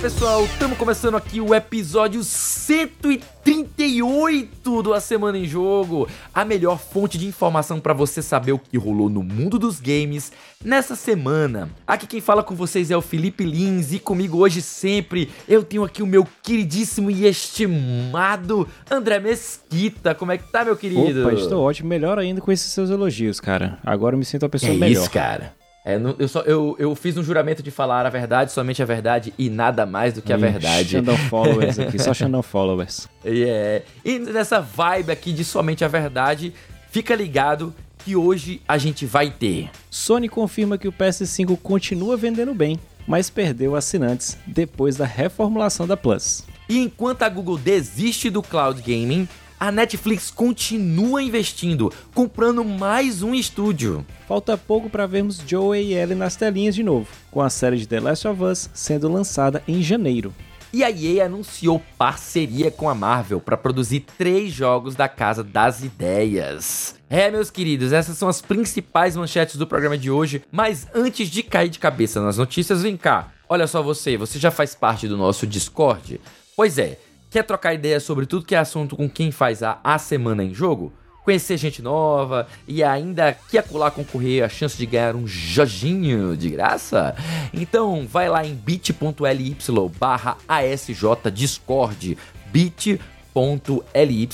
[0.00, 7.18] pessoal, estamos começando aqui o episódio 138 do A Semana em Jogo, a melhor fonte
[7.18, 10.32] de informação para você saber o que rolou no mundo dos games
[10.64, 11.68] nessa semana.
[11.86, 15.84] Aqui quem fala com vocês é o Felipe Lins e comigo hoje sempre eu tenho
[15.84, 20.14] aqui o meu queridíssimo e estimado André Mesquita.
[20.14, 21.26] Como é que tá, meu querido?
[21.26, 23.78] Opa, estou ótimo, melhor ainda com esses seus elogios, cara.
[23.84, 25.02] Agora eu me sinto a pessoa é melhor.
[25.02, 25.59] isso, cara.
[25.84, 29.32] É, eu, só, eu, eu fiz um juramento de falar a verdade, somente a verdade
[29.38, 30.90] e nada mais do que a verdade.
[30.90, 33.08] Xandão followers aqui, só Xandão followers.
[33.24, 33.84] Yeah.
[34.04, 36.52] E nessa vibe aqui de somente a verdade,
[36.90, 39.70] fica ligado que hoje a gente vai ter.
[39.90, 45.96] Sony confirma que o PS5 continua vendendo bem, mas perdeu assinantes depois da reformulação da
[45.96, 46.44] Plus.
[46.68, 49.28] E enquanto a Google desiste do cloud gaming,
[49.60, 54.06] a Netflix continua investindo, comprando mais um estúdio.
[54.26, 57.86] Falta pouco para vermos Joey e Ellie nas telinhas de novo, com a série de
[57.86, 60.34] The Last of Us sendo lançada em janeiro.
[60.72, 65.82] E a EA anunciou parceria com a Marvel para produzir três jogos da Casa das
[65.82, 66.94] Ideias.
[67.10, 70.42] É, meus queridos, essas são as principais manchetes do programa de hoje.
[70.50, 73.32] Mas antes de cair de cabeça nas notícias, vem cá.
[73.48, 76.20] Olha só você, você já faz parte do nosso Discord?
[76.56, 76.98] Pois é,
[77.30, 80.52] Quer trocar ideia sobre tudo que é assunto com quem faz a A Semana em
[80.52, 80.92] Jogo?
[81.22, 86.50] Conhecer gente nova e ainda que acular concorrer a chance de ganhar um joginho de
[86.50, 87.14] graça?
[87.54, 89.56] Então vai lá em bit.ly
[89.96, 94.28] barra ASJ Discord bit.ly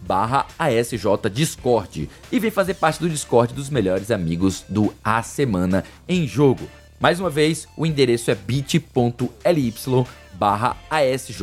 [0.00, 5.84] barra ASJ Discord e vem fazer parte do Discord dos melhores amigos do A Semana
[6.08, 6.66] em Jogo.
[7.00, 9.74] Mais uma vez, o endereço é bit.ly
[10.34, 11.42] barra ASJ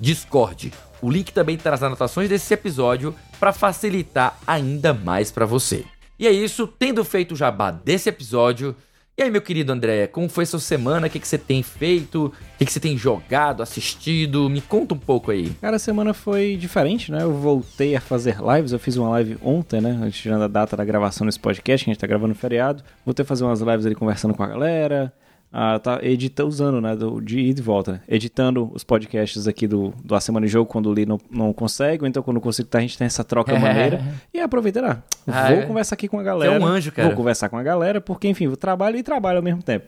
[0.00, 0.72] Discord.
[1.00, 5.84] O link também traz anotações desse episódio para facilitar ainda mais para você.
[6.18, 8.74] E é isso, tendo feito o jabá desse episódio.
[9.18, 11.06] E aí, meu querido André, como foi sua semana?
[11.06, 12.26] O que, que você tem feito?
[12.26, 14.50] O que, que você tem jogado, assistido?
[14.50, 15.54] Me conta um pouco aí.
[15.58, 17.22] Cara, a semana foi diferente, né?
[17.22, 18.72] Eu voltei a fazer lives.
[18.72, 19.98] Eu fiz uma live ontem, né?
[20.02, 22.84] Antes tirando a data da gravação desse podcast, que a gente tá gravando no feriado.
[23.06, 25.10] Voltei a fazer umas lives ali conversando com a galera
[25.52, 29.66] ah, tá editando, usando, né, do, de ir e de volta, editando os podcasts aqui
[29.66, 32.40] do, do A Semana de Jogo quando o Lee não, não consegue, ou então quando
[32.40, 33.58] consigo, tá, a gente tem essa troca é.
[33.58, 34.02] maneira,
[34.34, 35.66] e aproveita, ah, ah, vou é.
[35.66, 36.54] conversar aqui com a galera.
[36.54, 37.08] É um anjo, cara.
[37.08, 39.86] Vou conversar com a galera, porque, enfim, eu trabalho e trabalho ao mesmo tempo.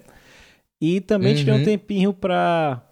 [0.80, 1.38] E também uhum.
[1.38, 2.82] tirei um tempinho pra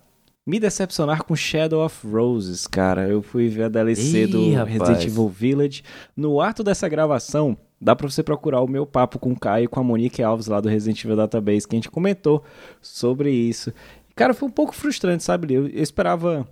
[0.47, 3.09] me decepcionar com Shadow of Roses, cara.
[3.09, 4.79] Eu fui ver a DLC Ih, do rapaz.
[4.79, 5.83] Resident Evil Village.
[6.17, 9.69] No ato dessa gravação, Dá para você procurar o meu papo com o Caio e
[9.69, 12.43] com a Monique Alves lá do Resident Evil Database, que a gente comentou
[12.81, 13.73] sobre isso.
[14.15, 15.53] Cara, foi um pouco frustrante, sabe?
[15.53, 16.49] Eu, esperava.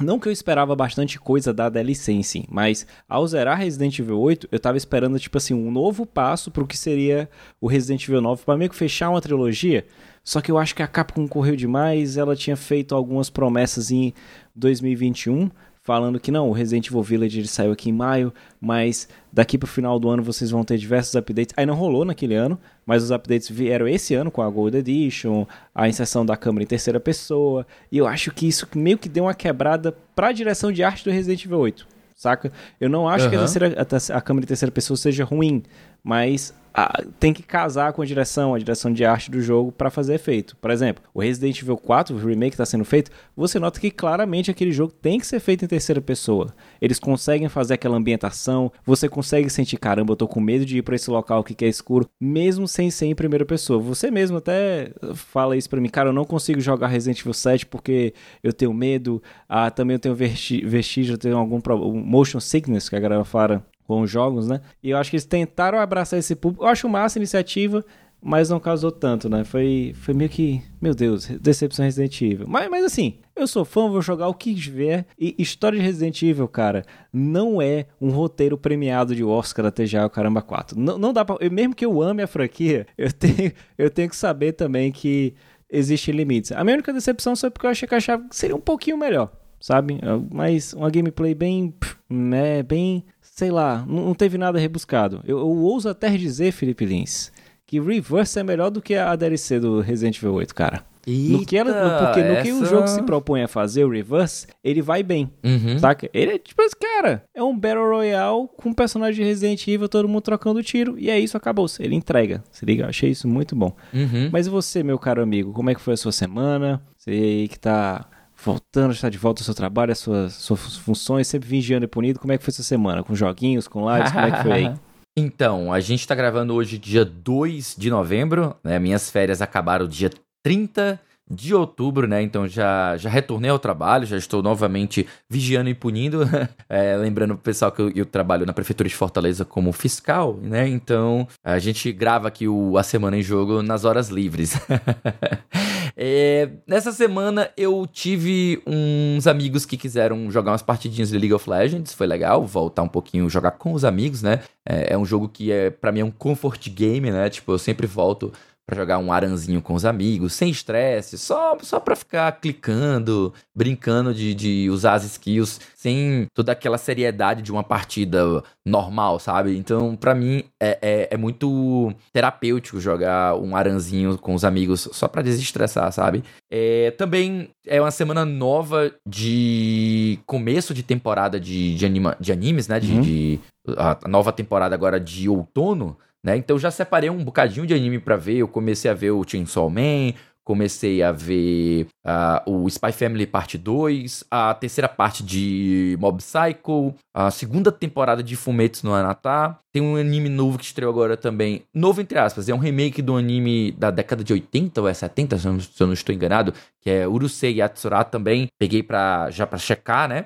[0.00, 4.48] Não que eu esperava bastante coisa da DLC em mas ao zerar Resident Evil 8,
[4.50, 7.28] eu tava esperando, tipo assim, um novo passo pro que seria
[7.60, 9.84] o Resident Evil 9, para meio que fechar uma trilogia.
[10.22, 14.14] Só que eu acho que a Capcom correu demais, ela tinha feito algumas promessas em
[14.54, 15.50] 2021,
[15.88, 19.64] falando que não, o Resident Evil Village ele saiu aqui em maio, mas daqui para
[19.64, 21.54] o final do ano vocês vão ter diversos updates.
[21.56, 25.46] Aí não rolou naquele ano, mas os updates vieram esse ano com a Gold Edition,
[25.74, 29.24] a inserção da câmera em terceira pessoa, e eu acho que isso meio que deu
[29.24, 32.52] uma quebrada para a direção de arte do Resident Evil 8, saca?
[32.78, 33.30] Eu não acho uhum.
[33.30, 35.62] que a, terceira, a, a câmera em terceira pessoa seja ruim,
[36.04, 39.90] mas a, tem que casar com a direção, a direção de arte do jogo para
[39.90, 40.56] fazer efeito.
[40.56, 44.50] Por exemplo, o Resident Evil 4, o remake está sendo feito, você nota que claramente
[44.50, 46.54] aquele jogo tem que ser feito em terceira pessoa.
[46.80, 50.82] Eles conseguem fazer aquela ambientação, você consegue sentir, caramba, eu tô com medo de ir
[50.82, 53.80] para esse local que é escuro, mesmo sem ser em primeira pessoa.
[53.80, 57.66] Você mesmo até fala isso para mim, cara, eu não consigo jogar Resident Evil 7
[57.66, 61.60] porque eu tenho medo, ah, também eu tenho vestígio, eu tenho algum
[62.00, 64.60] motion sickness, que a galera fala os jogos, né?
[64.82, 66.64] E eu acho que eles tentaram abraçar esse público.
[66.64, 67.84] Eu acho massa a iniciativa,
[68.20, 69.44] mas não causou tanto, né?
[69.44, 72.46] Foi, foi meio que, meu Deus, decepção Resident Evil.
[72.48, 75.06] Mas, mas assim, eu sou fã, vou jogar o que vier.
[75.18, 80.04] E história de Resident Evil, cara, não é um roteiro premiado de Oscar até já
[80.04, 80.78] o Caramba 4.
[80.78, 81.36] Não, não dá pra.
[81.48, 85.34] Mesmo que eu ame a franquia, eu tenho, eu tenho que saber também que
[85.70, 86.50] existem limites.
[86.52, 89.30] A minha única decepção foi porque eu achei que achava que seria um pouquinho melhor,
[89.60, 90.00] sabe?
[90.32, 91.72] Mas uma gameplay bem.
[92.10, 93.04] né, bem
[93.38, 95.22] sei lá, não, teve nada rebuscado.
[95.24, 97.30] Eu, eu ouso até dizer, Felipe Lins,
[97.64, 100.82] que Reverse é melhor do que a DLC do Resident Evil 8, cara.
[101.06, 102.42] Eita, no que ela, no, porque no essa...
[102.42, 105.78] que o jogo se propõe a fazer, o Reverse, ele vai bem, uhum.
[105.78, 106.10] saca?
[106.12, 109.88] Ele é tipo esse cara, é um Battle Royale com um personagem de Resident Evil,
[109.88, 111.80] todo mundo trocando tiro, e é isso, acabou-se.
[111.80, 112.82] Ele entrega, se liga?
[112.82, 113.72] Eu achei isso muito bom.
[113.94, 114.30] Uhum.
[114.32, 116.82] Mas você, meu caro amigo, como é que foi a sua semana?
[116.96, 118.04] Você aí que tá
[118.42, 122.18] voltando, está de volta ao seu trabalho, às suas, suas funções, sempre vigiando e punido.
[122.18, 123.02] Como é que foi essa semana?
[123.02, 124.74] Com joguinhos, com lives, como é que foi aí?
[125.20, 128.78] Então, a gente está gravando hoje dia 2 de novembro, né?
[128.78, 130.10] Minhas férias acabaram dia
[130.44, 131.00] 30
[131.30, 132.22] de outubro, né?
[132.22, 136.22] Então já, já retornei ao trabalho, já estou novamente vigiando e punindo.
[136.68, 140.66] é, lembrando pro pessoal que eu, eu, trabalho na Prefeitura de Fortaleza como fiscal, né?
[140.68, 144.58] Então a gente grava aqui o A Semana em Jogo nas horas livres.
[146.00, 151.50] é, nessa semana eu tive uns amigos que quiseram jogar umas partidinhas de League of
[151.50, 154.40] Legends, foi legal, voltar um pouquinho, jogar com os amigos, né?
[154.64, 157.28] É, é um jogo que é para mim é um comfort game, né?
[157.28, 158.32] Tipo, eu sempre volto
[158.68, 164.12] para jogar um aranzinho com os amigos, sem estresse, só, só para ficar clicando, brincando
[164.12, 169.56] de, de usar as skills, sem toda aquela seriedade de uma partida normal, sabe?
[169.56, 175.08] Então, para mim, é, é, é, muito terapêutico jogar um aranzinho com os amigos só
[175.08, 176.22] para desestressar, sabe?
[176.52, 182.68] É, também é uma semana nova de começo de temporada de, de, anima, de animes,
[182.68, 182.78] né?
[182.78, 183.00] De, uhum.
[183.00, 183.40] de
[183.78, 185.96] a nova temporada agora de outono.
[186.24, 186.36] Né?
[186.36, 188.38] Então já separei um bocadinho de anime para ver.
[188.38, 190.12] Eu comecei a ver o Chainsaw Man,
[190.48, 196.94] comecei a ver uh, o Spy Family parte 2, a terceira parte de Mob Psycho,
[197.12, 199.58] a segunda temporada de Fumetsu no Anata.
[199.70, 203.14] Tem um anime novo que estreou agora também, novo entre aspas, é um remake do
[203.14, 206.14] anime da década de 80 ou é 70, se eu não, se eu não estou
[206.14, 208.46] enganado, que é Urusei Yatsura também.
[208.58, 210.24] Peguei pra, já para checar, né?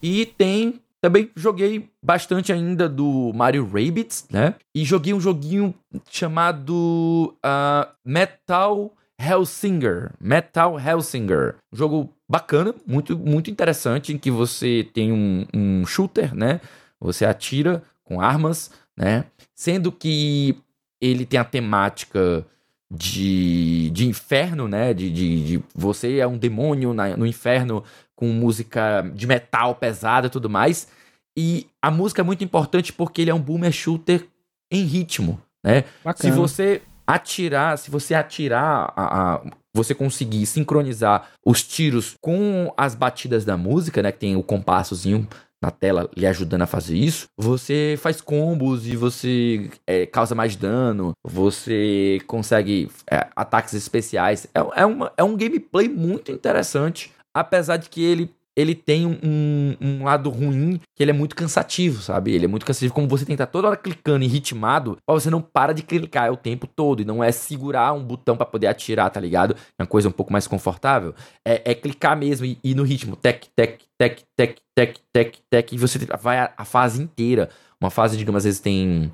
[0.00, 4.54] E tem também joguei bastante ainda do Mario Rabbids, né?
[4.74, 5.74] E joguei um joguinho
[6.10, 10.12] chamado uh, Metal Hellsinger.
[10.18, 11.56] Metal Hellsinger.
[11.70, 16.62] Um jogo bacana, muito, muito interessante, em que você tem um, um shooter, né?
[16.98, 19.26] Você atira com armas, né?
[19.54, 20.56] Sendo que
[21.02, 22.46] ele tem a temática
[22.90, 24.94] de, de inferno, né?
[24.94, 27.84] De, de, de você é um demônio na, no inferno
[28.16, 30.88] com música de metal pesada e tudo mais.
[31.36, 34.26] E a música é muito importante porque ele é um boomer shooter
[34.70, 35.84] em ritmo, né?
[36.04, 36.16] Bacana.
[36.16, 39.42] Se você atirar, se você atirar a, a,
[39.74, 45.26] você conseguir sincronizar os tiros com as batidas da música, né, que tem o compassozinho
[45.62, 50.56] na tela lhe ajudando a fazer isso, você faz combos e você é, causa mais
[50.56, 54.46] dano, você consegue é, ataques especiais.
[54.54, 59.76] É, é, uma, é um gameplay muito interessante apesar de que ele ele tem um,
[59.80, 62.32] um, lado ruim, que ele é muito cansativo, sabe?
[62.32, 65.72] Ele é muito cansativo, como você tentar toda hora clicando e ritmado, você não para
[65.72, 69.18] de clicar o tempo todo, e não é segurar um botão para poder atirar, tá
[69.18, 69.56] ligado?
[69.78, 71.14] É uma coisa um pouco mais confortável.
[71.44, 75.72] É, é clicar mesmo e ir no ritmo, tec, tec, tec, tec, tec, tec, tec,
[75.72, 77.50] e você vai a, a fase inteira.
[77.80, 79.12] Uma fase, digamos, às vezes tem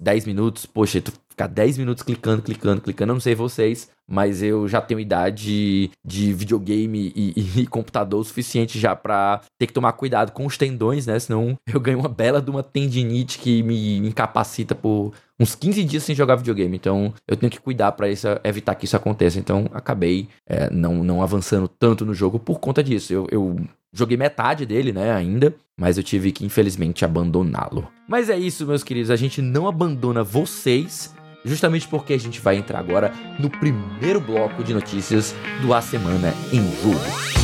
[0.00, 4.40] 10 minutos, poxa, tu ficar 10 minutos clicando, clicando, clicando, eu não sei vocês, mas
[4.40, 9.66] eu já tenho idade de videogame e, e, e computador o suficiente já para ter
[9.66, 11.18] que tomar cuidado com os tendões, né?
[11.18, 15.12] Senão eu ganho uma bela de uma tendinite que me incapacita por
[15.44, 16.76] uns 15 dias sem jogar videogame.
[16.76, 18.06] Então eu tenho que cuidar para
[18.42, 19.38] evitar que isso aconteça.
[19.38, 23.12] Então acabei é, não, não avançando tanto no jogo por conta disso.
[23.12, 23.60] Eu, eu
[23.92, 27.88] joguei metade dele, né, ainda, mas eu tive que infelizmente abandoná-lo.
[28.08, 31.14] Mas é isso, meus queridos, a gente não abandona vocês
[31.44, 36.32] justamente porque a gente vai entrar agora no primeiro bloco de notícias do A Semana
[36.50, 37.43] em Jogo.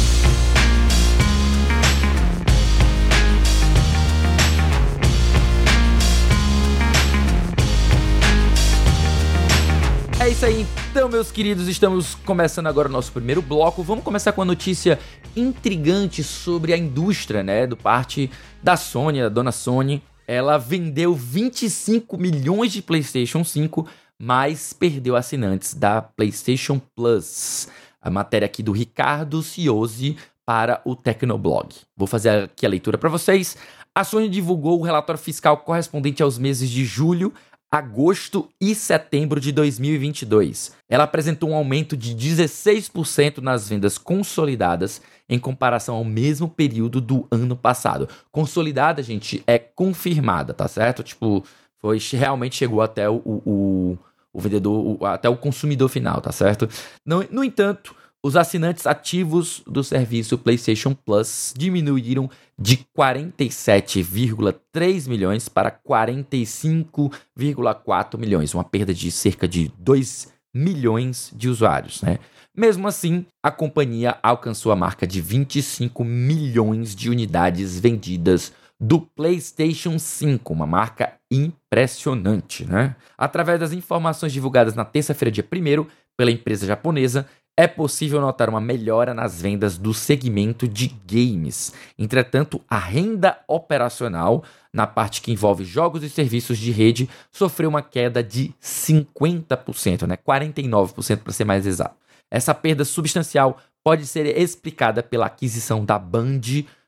[10.31, 13.83] É isso aí, então, meus queridos, estamos começando agora o nosso primeiro bloco.
[13.83, 14.97] Vamos começar com a notícia
[15.35, 18.31] intrigante sobre a indústria, né, do parte
[18.63, 25.75] da Sony, da dona Sony, ela vendeu 25 milhões de PlayStation 5, mas perdeu assinantes
[25.75, 27.67] da PlayStation Plus.
[28.01, 31.75] A matéria aqui do Ricardo Ciosi para o Tecnoblog.
[31.97, 33.57] Vou fazer aqui a leitura para vocês.
[33.93, 37.35] A Sony divulgou o relatório fiscal correspondente aos meses de julho,
[37.71, 40.73] agosto e setembro de 2022.
[40.89, 47.29] Ela apresentou um aumento de 16% nas vendas consolidadas em comparação ao mesmo período do
[47.31, 48.09] ano passado.
[48.33, 51.05] Consolidada, gente, é confirmada, tá certo?
[51.05, 51.45] Tipo,
[51.79, 53.99] foi realmente chegou até o, o,
[54.33, 56.69] o vendedor, o, até o consumidor final, tá certo?
[57.07, 65.71] No, no entanto, os assinantes ativos do serviço PlayStation Plus diminuíram de 47,3 milhões para
[65.71, 72.19] 45,4 milhões, uma perda de cerca de 2 milhões de usuários, né?
[72.55, 79.99] Mesmo assim, a companhia alcançou a marca de 25 milhões de unidades vendidas do PlayStation
[79.99, 82.97] 5, uma marca impressionante, né?
[83.17, 85.87] Através das informações divulgadas na terça-feira, dia 1
[86.17, 87.27] pela empresa japonesa,
[87.61, 91.75] é possível notar uma melhora nas vendas do segmento de games.
[91.99, 97.83] Entretanto, a renda operacional, na parte que envolve jogos e serviços de rede, sofreu uma
[97.83, 100.17] queda de 50%, né?
[100.17, 101.97] 49% para ser mais exato.
[102.31, 106.41] Essa perda substancial pode ser explicada pela aquisição da Band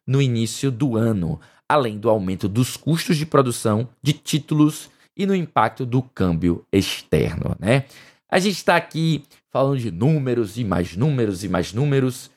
[0.06, 1.38] no início do ano,
[1.68, 7.54] além do aumento dos custos de produção de títulos e no impacto do câmbio externo,
[7.60, 7.84] né?
[8.32, 12.30] A gente está aqui falando de números e mais números e mais números.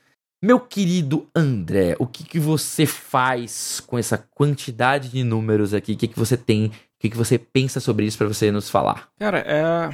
[0.44, 5.94] Meu querido André, o que, que você faz com essa quantidade de números aqui?
[5.94, 6.66] O que, que você tem?
[6.66, 9.08] O que, que você pensa sobre isso para você nos falar?
[9.18, 9.90] Cara, é...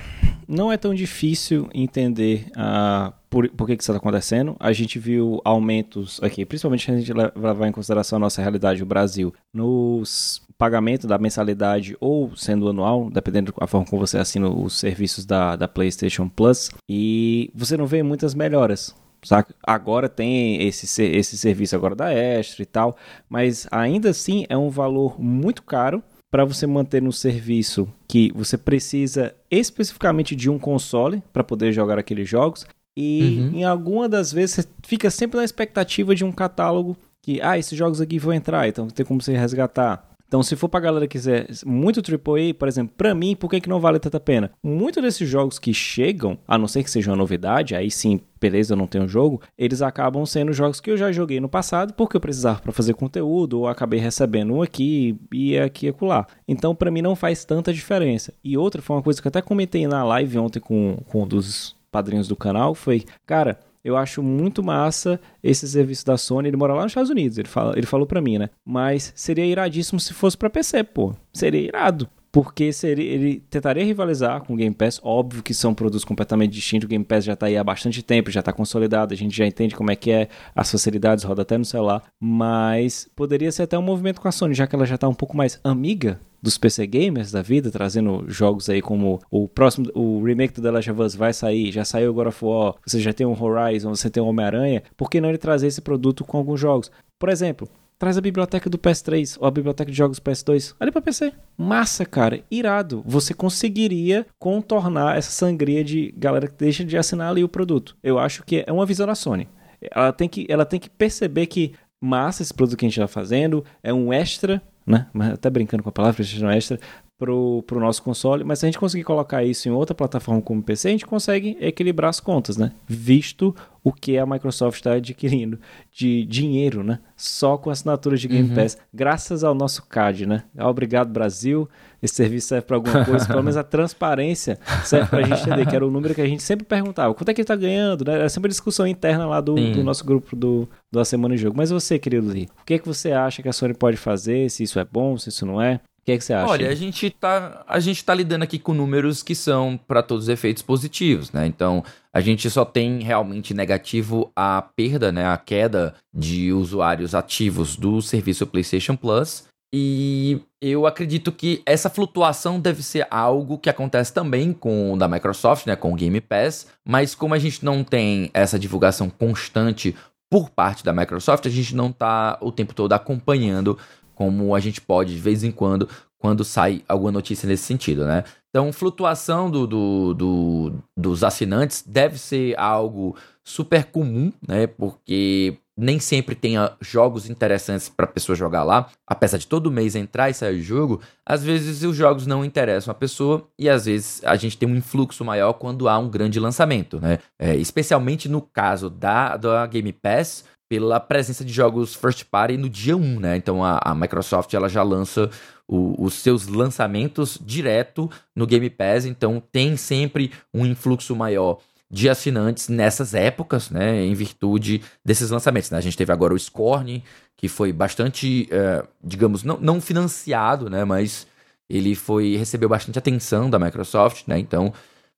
[0.48, 4.56] não é tão difícil entender uh, por, por que, que isso está acontecendo.
[4.58, 8.82] A gente viu aumentos aqui, principalmente se a gente levar em consideração a nossa realidade,
[8.82, 14.48] o Brasil, nos pagamento da mensalidade ou sendo anual, dependendo da forma como você assina
[14.48, 18.94] os serviços da, da PlayStation Plus, e você não vê muitas melhoras.
[19.24, 19.52] Saca?
[19.60, 22.96] Agora tem esse, esse serviço agora da Extra e tal,
[23.28, 26.00] mas ainda assim é um valor muito caro
[26.30, 31.98] para você manter no serviço que você precisa especificamente de um console para poder jogar
[31.98, 32.64] aqueles jogos
[32.96, 33.58] e uhum.
[33.58, 37.76] em alguma das vezes você fica sempre na expectativa de um catálogo que ah, esses
[37.76, 40.11] jogos aqui vão entrar, então tem como você resgatar.
[40.32, 43.60] Então, se for pra galera que quiser muito AAA, por exemplo, pra mim, por que,
[43.60, 44.50] que não vale tanta pena?
[44.62, 48.72] Muitos desses jogos que chegam, a não ser que seja uma novidade, aí sim, beleza,
[48.72, 52.16] eu não tenho jogo, eles acabam sendo jogos que eu já joguei no passado porque
[52.16, 56.26] eu precisava para fazer conteúdo ou acabei recebendo um aqui e aqui e acolá.
[56.48, 58.32] Então, para mim não faz tanta diferença.
[58.42, 61.28] E outra foi uma coisa que eu até comentei na live ontem com, com um
[61.28, 66.48] dos padrinhos do canal, foi, cara, eu acho muito massa esse serviço da Sony.
[66.48, 68.50] Ele mora lá nos Estados Unidos, ele, fala, ele falou para mim, né?
[68.64, 71.14] Mas seria iradíssimo se fosse para PC, pô.
[71.32, 74.98] Seria irado porque seria, ele tentaria rivalizar com o Game Pass.
[75.04, 76.86] Óbvio que são produtos completamente distintos.
[76.86, 79.46] O Game Pass já está aí há bastante tempo, já está consolidado, a gente já
[79.46, 82.02] entende como é que é, as facilidades roda até no celular.
[82.18, 85.14] Mas poderia ser até um movimento com a Sony, já que ela já está um
[85.14, 90.24] pouco mais amiga dos PC gamers da vida, trazendo jogos aí como o próximo, o
[90.24, 92.98] remake do The Last of Us vai sair, já saiu o God of War, você
[92.98, 96.24] já tem o Horizon, você tem o Homem-Aranha, por que não ele trazer esse produto
[96.24, 96.90] com alguns jogos?
[97.16, 97.68] Por exemplo,
[98.02, 101.32] Traz a biblioteca do PS3 ou a biblioteca de jogos PS2 ali para PC.
[101.56, 102.42] Massa, cara.
[102.50, 103.00] Irado.
[103.06, 107.96] Você conseguiria contornar essa sangria de galera que deixa de assinar ali o produto.
[108.02, 109.48] Eu acho que é uma visão da Sony.
[109.80, 113.06] Ela tem que, ela tem que perceber que massa esse produto que a gente está
[113.06, 115.06] fazendo, é um extra, né?
[115.12, 116.80] Mas até brincando com a palavra, é um extra,
[117.22, 120.60] pro, pro nosso console, mas se a gente conseguir colocar isso em outra plataforma como
[120.60, 122.72] PC, a gente consegue equilibrar as contas, né?
[122.84, 125.58] Visto o que a Microsoft está adquirindo
[125.92, 127.00] de dinheiro, né?
[127.16, 128.54] Só com assinaturas de Game uhum.
[128.54, 130.44] Pass, graças ao nosso CAD, né?
[130.58, 131.68] Obrigado, Brasil.
[132.00, 135.66] Esse serviço serve para alguma coisa, pelo menos a transparência serve para a gente entender,
[135.66, 137.14] que era o número que a gente sempre perguntava.
[137.14, 138.14] Quanto é que ele está ganhando, né?
[138.14, 141.42] Era sempre a discussão interna lá do, do nosso grupo do, do A Semana de
[141.42, 141.56] Jogo.
[141.56, 144.50] Mas você, querido Lee, o que, é que você acha que a Sony pode fazer,
[144.50, 145.80] se isso é bom, se isso não é?
[146.02, 146.50] O que, é que você acha?
[146.50, 150.24] Olha, a gente tá, a gente tá lidando aqui com números que são para todos
[150.24, 151.46] os efeitos positivos, né?
[151.46, 151.84] Então,
[152.14, 158.02] a gente só tem realmente negativo a perda, né, a queda de usuários ativos do
[158.02, 159.44] serviço PlayStation Plus.
[159.74, 165.08] E eu acredito que essa flutuação deve ser algo que acontece também com o da
[165.08, 169.96] Microsoft, né, com o Game Pass, mas como a gente não tem essa divulgação constante
[170.30, 173.78] por parte da Microsoft, a gente não tá o tempo todo acompanhando
[174.14, 175.88] como a gente pode de vez em quando,
[176.18, 178.24] quando sai alguma notícia nesse sentido, né?
[178.52, 184.66] Então, flutuação do, do, do, dos assinantes deve ser algo super comum, né?
[184.66, 188.90] Porque nem sempre tem jogos interessantes para a pessoa jogar lá.
[189.06, 192.94] Apesar de todo mês entrar e sair jogo, às vezes os jogos não interessam a
[192.94, 197.00] pessoa e às vezes a gente tem um influxo maior quando há um grande lançamento,
[197.00, 197.20] né?
[197.38, 202.66] É, especialmente no caso da, da Game Pass, pela presença de jogos first party no
[202.66, 203.36] dia 1, né?
[203.36, 205.28] Então a, a Microsoft ela já lança
[205.68, 211.58] o, os seus lançamentos direto no Game Pass, então tem sempre um influxo maior
[211.90, 214.02] de assinantes nessas épocas, né?
[214.02, 215.70] Em virtude desses lançamentos.
[215.70, 215.76] Né?
[215.76, 217.04] A gente teve agora o Scorn,
[217.36, 220.86] que foi bastante, uh, digamos, não, não financiado, né?
[220.86, 221.26] Mas
[221.68, 224.38] ele foi recebeu bastante atenção da Microsoft, né?
[224.38, 224.72] Então,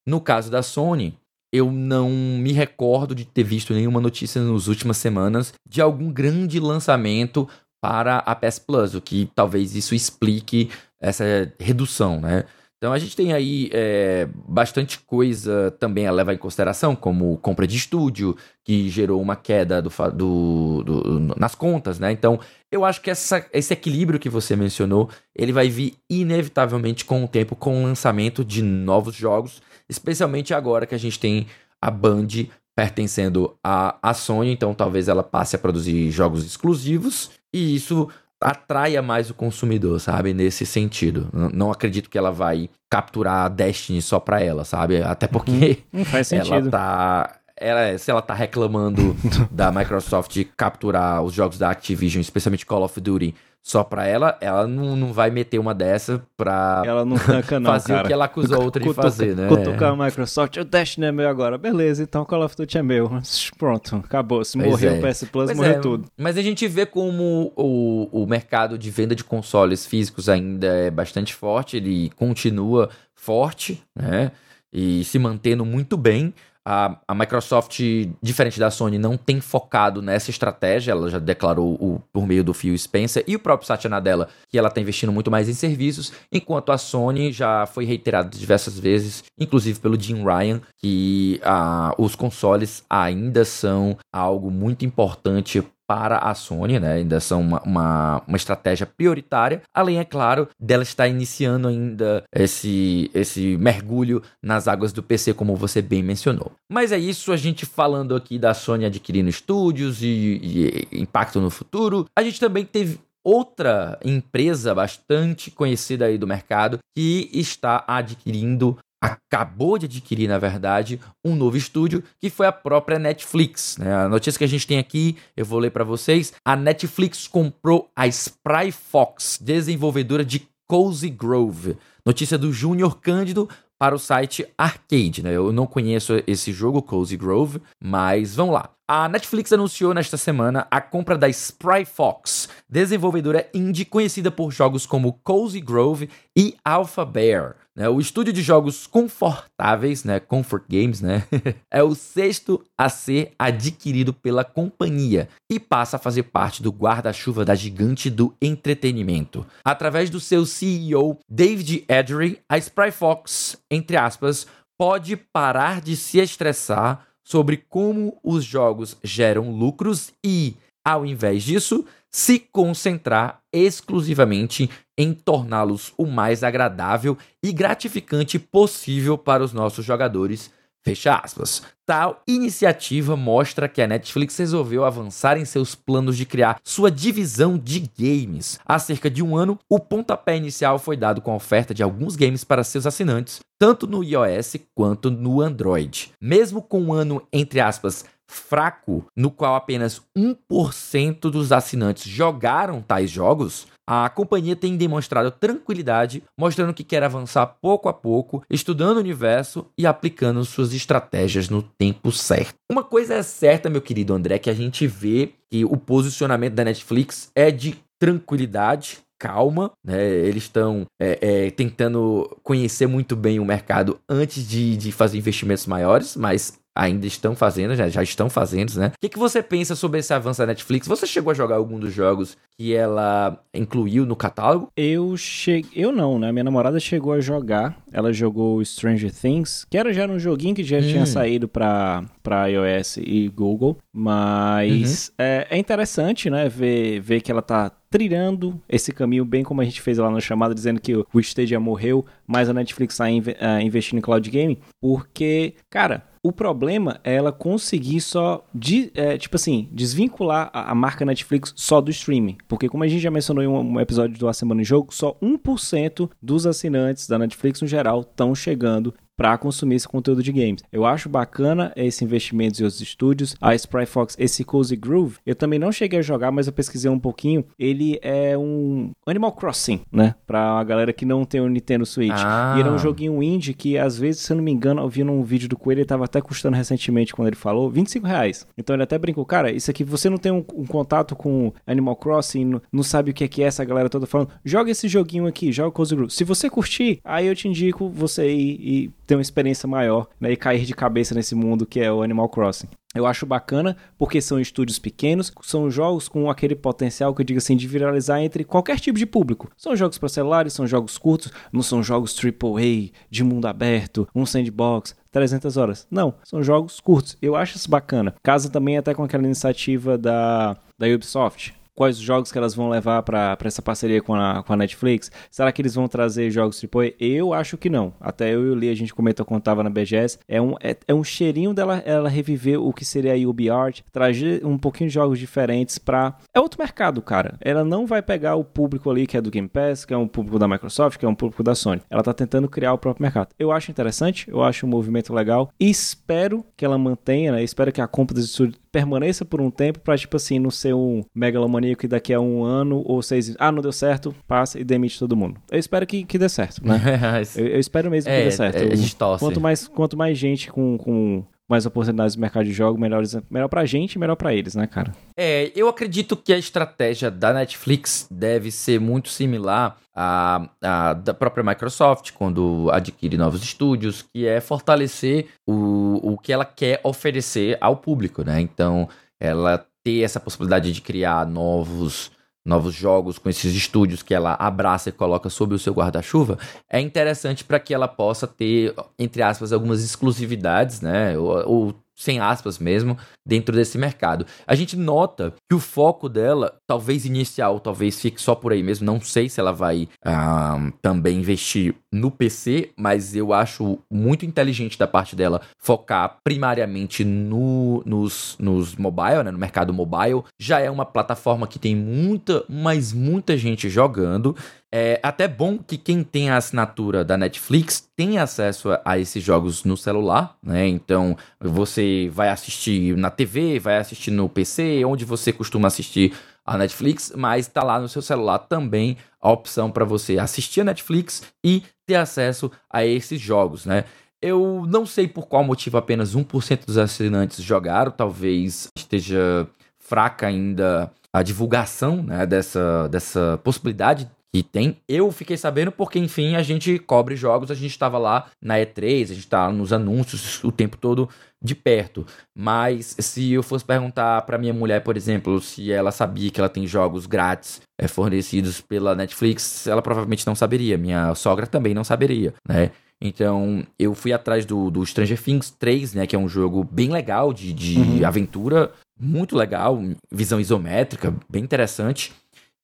[0.05, 1.17] no caso da Sony,
[1.55, 6.59] eu não me recordo de ter visto nenhuma notícia nas últimas semanas de algum grande
[6.59, 7.49] lançamento
[7.81, 10.69] para a PS Plus, o que talvez isso explique
[11.01, 11.25] essa
[11.61, 12.43] redução, né?
[12.85, 17.67] Então a gente tem aí é, bastante coisa também a levar em consideração, como compra
[17.67, 22.13] de estúdio, que gerou uma queda do, do, do, nas contas, né?
[22.13, 22.39] Então
[22.71, 27.29] eu acho que essa, esse equilíbrio que você mencionou, ele vai vir inevitavelmente com o
[27.29, 31.47] tempo, com o lançamento de novos jogos especialmente agora que a gente tem
[31.81, 32.29] a Band
[32.77, 38.09] pertencendo à, Sony, então talvez ela passe a produzir jogos exclusivos e isso
[38.45, 40.35] atraia mais o consumidor, sabe?
[40.35, 41.31] Nesse sentido.
[41.33, 45.03] Não acredito que ela vai capturar a Destiny só pra ela, sabe?
[45.03, 46.05] Até porque uhum.
[46.05, 49.17] faz ela tá ela, se ela tá reclamando
[49.51, 53.35] da Microsoft capturar os jogos da Activision, especialmente Call of Duty,
[53.67, 57.71] só pra ela, ela não, não vai meter uma dessa pra ela não tanca, não,
[57.71, 58.05] fazer cara.
[58.05, 59.49] o que ela acusou outra de Cutuca, fazer, né?
[59.49, 61.57] Cutucar a Microsoft, o Destiny é meu agora.
[61.57, 63.11] Beleza, então Call of Duty é meu.
[63.57, 64.45] Pronto, acabou.
[64.45, 64.99] Se morreu é.
[64.99, 66.05] o PS Plus, Pois morreu é, tudo.
[66.15, 70.91] Mas a gente vê como o, o mercado de venda de consoles físicos ainda é
[70.91, 74.31] bastante forte, ele continua forte, né?
[74.71, 76.35] E se mantendo muito bem.
[76.67, 77.79] A, a Microsoft,
[78.23, 80.93] diferente da Sony, não tem focado nessa estratégia.
[80.93, 84.57] Ela já declarou o- por meio do Phil Spencer e o próprio Satya Nadella que
[84.59, 89.25] ela está investindo muito mais em serviços, enquanto a Sony já foi reiterado diversas vezes,
[89.39, 96.35] inclusive pelo Jim Ryan, que ah, os consoles ainda são algo muito importante para a
[96.35, 96.95] Sony, né?
[96.95, 99.63] Ainda são uma, uma, uma estratégia prioritária.
[99.75, 105.57] Além, é claro, dela estar iniciando ainda esse, esse mergulho nas águas do PC, como
[105.57, 106.53] você bem mencionou.
[106.71, 111.51] Mas é isso, a gente falando aqui da Sony adquirindo estúdios e, e impacto no
[111.51, 112.07] futuro.
[112.17, 119.79] A gente também teve outra empresa bastante conhecida aí do mercado que está adquirindo acabou
[119.79, 123.77] de adquirir, na verdade, um novo estúdio que foi a própria Netflix.
[123.77, 123.95] né?
[123.95, 126.33] A notícia que a gente tem aqui, eu vou ler para vocês.
[126.45, 131.77] A Netflix comprou a Spry Fox, desenvolvedora de Cozy Grove.
[132.05, 135.23] Notícia do Júnior Cândido para o site Arcade.
[135.23, 135.33] Né?
[135.33, 138.71] Eu não conheço esse jogo, Cozy Grove, mas vamos lá.
[138.87, 144.85] A Netflix anunciou nesta semana a compra da Spry Fox, desenvolvedora indie conhecida por jogos
[144.85, 147.57] como Cozy Grove e Alpha Bear.
[147.75, 147.89] né?
[147.89, 151.27] O estúdio de jogos confortáveis, né, Comfort Games, né,
[151.73, 157.43] é o sexto a ser adquirido pela companhia e passa a fazer parte do guarda-chuva
[157.43, 159.47] da gigante do entretenimento.
[159.65, 164.47] Através do seu CEO David Edry, a Spry Fox, entre aspas,
[164.79, 171.85] pode parar de se estressar sobre como os jogos geram lucros e, ao invés disso,
[172.11, 180.53] se concentrar exclusivamente em torná-los o mais agradável e gratificante possível para os nossos jogadores.
[180.85, 181.63] Fecha aspas.
[181.87, 187.57] Tal iniciativa mostra que a Netflix resolveu avançar em seus planos de criar sua divisão
[187.57, 188.59] de games.
[188.67, 192.17] Há cerca de um ano, o pontapé inicial foi dado com a oferta de alguns
[192.17, 196.13] games para seus assinantes, tanto no iOS quanto no Android.
[196.21, 203.11] Mesmo com um ano, entre aspas, fraco, no qual apenas 1% dos assinantes jogaram tais
[203.11, 209.01] jogos, a companhia tem demonstrado tranquilidade, mostrando que quer avançar pouco a pouco, estudando o
[209.01, 212.55] universo e aplicando suas estratégias no tempo certo.
[212.71, 216.65] Uma coisa é certa, meu querido André, que a gente vê que o posicionamento da
[216.65, 220.07] Netflix é de tranquilidade, calma, né?
[220.07, 225.67] Eles estão é, é, tentando conhecer muito bem o mercado antes de, de fazer investimentos
[225.67, 228.89] maiores, mas ainda estão fazendo, já, já estão fazendo, né?
[228.89, 230.89] O que, que você pensa sobre esse avanço da Netflix?
[230.89, 234.69] Você chegou a jogar algum dos jogos que ela incluiu no catálogo?
[234.77, 235.71] Eu cheguei.
[235.85, 236.33] Eu não, né?
[236.33, 237.77] Minha namorada chegou a jogar.
[237.93, 240.81] Ela jogou Stranger Things, que era já um joguinho que já Hum.
[240.83, 243.79] tinha saído pra, pra iOS e Google.
[243.93, 245.15] Mas Uhum.
[245.25, 246.49] é, é interessante, né?
[246.49, 250.21] Ver, ver que ela tá trilhando esse caminho, bem como a gente fez lá na
[250.21, 254.29] chamada, dizendo que o Stadia morreu, mas a Netflix tá inve- ah, investindo em cloud
[254.29, 260.71] gaming, porque, cara, o problema é ela conseguir só, de, é, tipo assim, desvincular a,
[260.71, 262.39] a marca Netflix só do streaming.
[262.49, 264.93] Porque, como a gente já mencionou em um, um episódio do A Semana em Jogo,
[264.95, 270.33] só 1% dos assinantes da Netflix no geral estão chegando para consumir esse conteúdo de
[270.33, 270.63] games.
[270.73, 273.37] Eu acho bacana esse investimento em outros estúdios.
[273.41, 276.91] A Spry Fox, esse Cozy Groove, eu também não cheguei a jogar, mas eu pesquisei
[276.91, 277.45] um pouquinho.
[277.59, 280.15] Ele é um Animal Crossing, né?
[280.27, 282.13] Pra a galera que não tem o Nintendo Switch.
[282.15, 282.55] Ah.
[282.57, 284.89] E ele é um joguinho indie que, às vezes, se eu não me engano, eu
[284.89, 288.47] vi num vídeo do Coelho, ele tava até custando recentemente, quando ele falou, 25 reais.
[288.57, 291.97] Então ele até brincou, cara, isso aqui, você não tem um, um contato com Animal
[291.97, 294.89] Crossing, não, não sabe o que é que é essa galera toda falando, joga esse
[294.89, 296.13] joguinho aqui, joga Cozy Groove.
[296.13, 300.33] Se você curtir, aí eu te indico você ir e ter uma experiência maior, né,
[300.33, 302.69] e cair de cabeça nesse mundo que é o Animal Crossing.
[302.95, 307.39] Eu acho bacana porque são estúdios pequenos, são jogos com aquele potencial que eu digo
[307.39, 309.51] assim de viralizar entre qualquer tipo de público.
[309.57, 314.25] São jogos para celulares, são jogos curtos, não são jogos AAA de mundo aberto, um
[314.25, 315.87] sandbox, 300 horas.
[315.91, 317.17] Não, são jogos curtos.
[317.21, 318.15] Eu acho isso bacana.
[318.23, 323.03] Casa também até com aquela iniciativa da da Ubisoft, quais jogos que elas vão levar
[323.03, 325.11] para essa parceria com a, com a Netflix?
[325.31, 326.93] Será que eles vão trazer jogos AAA?
[327.01, 327.93] Eu acho que não.
[328.01, 330.19] Até eu e o Lee, a gente comentou quando tava na BGS.
[330.29, 334.45] É um, é, é um cheirinho dela ela reviver o que seria a UbiArt, trazer
[334.45, 337.37] um pouquinho de jogos diferentes para É outro mercado, cara.
[337.41, 340.09] Ela não vai pegar o público ali que é do Game Pass, que é um
[340.09, 341.83] público da Microsoft, que é um público da Sony.
[341.91, 343.29] Ela tá tentando criar o próprio mercado.
[343.39, 345.51] Eu acho interessante, eu acho um movimento legal.
[345.59, 347.43] Espero que ela mantenha, né?
[347.43, 348.31] Espero que a compra dos
[348.75, 352.43] permaneça por um tempo pra, tipo assim, não ser um megalomaníaco que daqui a um
[352.43, 355.41] ano ou seis ah, não deu certo, passa e demite todo mundo.
[355.49, 356.75] Eu espero que, que dê certo, né?
[357.37, 358.57] eu, eu, espero mesmo é, que dê certo.
[358.57, 359.25] É, a gente torce.
[359.25, 363.49] Quanto mais, quanto mais gente com, com mais oportunidades no mercado de jogo, melhores, melhor
[363.49, 364.93] pra gente e melhor pra eles, né, cara?
[365.17, 371.13] É, eu acredito que a estratégia da Netflix deve ser muito similar à, à da
[371.13, 377.59] própria Microsoft, quando adquire novos estúdios, que é fortalecer o, o que ela quer oferecer
[377.61, 378.41] ao público, né?
[378.41, 378.89] Então,
[379.21, 382.11] ela ter essa possibilidade de criar novos
[382.45, 386.79] novos jogos com esses estúdios que ela abraça e coloca sob o seu guarda-chuva, é
[386.79, 391.17] interessante para que ela possa ter, entre aspas, algumas exclusividades, né?
[391.17, 394.27] Ou, ou sem aspas mesmo, dentro desse mercado.
[394.47, 398.85] A gente nota que o foco dela, talvez inicial, talvez fique só por aí mesmo.
[398.85, 404.79] Não sei se ela vai uh, também investir no PC, mas eu acho muito inteligente
[404.79, 410.25] da parte dela focar primariamente no, nos, nos mobile, né, no mercado mobile.
[410.39, 414.37] Já é uma plataforma que tem muita, mas muita gente jogando.
[414.77, 419.63] É até bom que quem tem a assinatura da Netflix tem acesso a, esses jogos
[419.63, 420.67] no celular, né?
[420.67, 426.13] Então você vai assistir na TV, vai assistir no PC, onde você costuma assistir
[426.45, 430.65] a Netflix, mas está lá no seu celular também a opção para você assistir a
[430.65, 433.85] Netflix e ter acesso a esses jogos, né?
[434.21, 439.47] Eu não sei por qual motivo apenas 1% dos assinantes jogaram, talvez esteja
[439.79, 444.79] fraca ainda a divulgação né, dessa, dessa possibilidade que tem.
[444.89, 449.05] Eu fiquei sabendo porque, enfim, a gente cobre jogos, a gente estava lá na E3,
[449.05, 451.09] a gente estava nos anúncios o tempo todo
[451.41, 452.05] de perto.
[452.37, 456.49] Mas se eu fosse perguntar para minha mulher, por exemplo, se ela sabia que ela
[456.49, 460.77] tem jogos grátis é, fornecidos pela Netflix, ela provavelmente não saberia.
[460.77, 462.73] Minha sogra também não saberia, né?
[463.01, 466.07] Então, eu fui atrás do, do Stranger Things 3, né?
[466.09, 468.05] Que é um jogo bem legal de, de uhum.
[468.05, 472.13] aventura, muito legal, visão isométrica, bem interessante.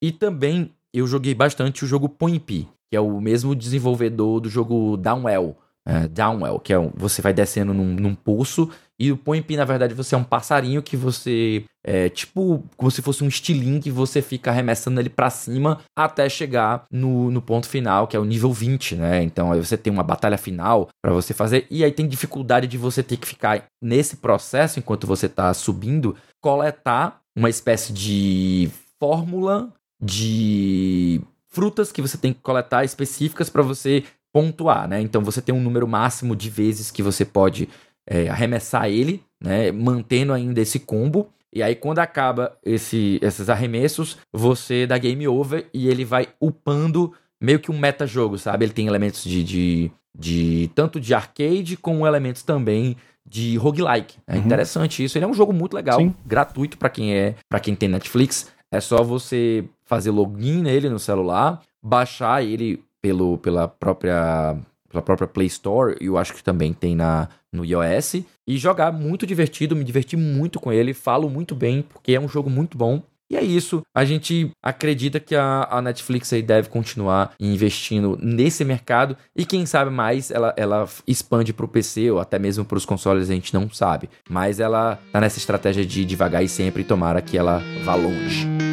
[0.02, 4.96] E também eu joguei bastante o jogo Point que é o mesmo desenvolvedor do jogo
[4.96, 5.56] Downwell.
[5.86, 9.64] É, Downwell, que é um, você vai descendo num, num pulso e o Point na
[9.64, 13.90] verdade, você é um passarinho que você é tipo como se fosse um estilingue que
[13.90, 18.26] você fica arremessando ele para cima até chegar no, no ponto final, que é o
[18.26, 19.22] nível 20, né?
[19.22, 22.76] Então aí você tem uma batalha final para você fazer e aí tem dificuldade de
[22.76, 28.68] você ter que ficar nesse processo enquanto você tá subindo, coletar uma espécie de
[29.00, 35.00] fórmula de frutas que você tem que coletar específicas para você pontuar, né?
[35.00, 37.68] Então você tem um número máximo de vezes que você pode
[38.06, 39.72] é, arremessar ele, né?
[39.72, 41.28] Mantendo ainda esse combo.
[41.52, 47.12] E aí, quando acaba esse, esses arremessos, você dá game over e ele vai upando
[47.40, 48.64] meio que um meta-jogo, sabe?
[48.64, 54.18] Ele tem elementos de, de, de tanto de arcade como elementos também de roguelike.
[54.26, 54.44] É uhum.
[54.44, 55.18] interessante isso.
[55.18, 56.14] Ele é um jogo muito legal, Sim.
[56.24, 58.52] gratuito para quem é, para quem tem Netflix.
[58.72, 64.56] É só você fazer login nele no celular, baixar ele pelo, pela própria
[64.88, 68.92] pela própria Play Store, e eu acho que também tem na, no iOS, e jogar
[68.92, 72.76] muito divertido, me diverti muito com ele, falo muito bem, porque é um jogo muito
[72.76, 73.00] bom.
[73.30, 78.64] E é isso, a gente acredita que a, a Netflix aí deve continuar investindo nesse
[78.64, 82.76] mercado e quem sabe mais ela, ela expande para o PC ou até mesmo para
[82.78, 84.10] os consoles, a gente não sabe.
[84.28, 88.69] Mas ela tá nessa estratégia de devagar e sempre tomara que ela vá longe.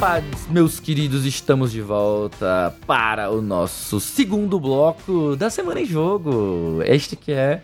[0.00, 6.80] Opa, meus queridos, estamos de volta para o nosso segundo bloco da Semana em Jogo.
[6.86, 7.62] Este que é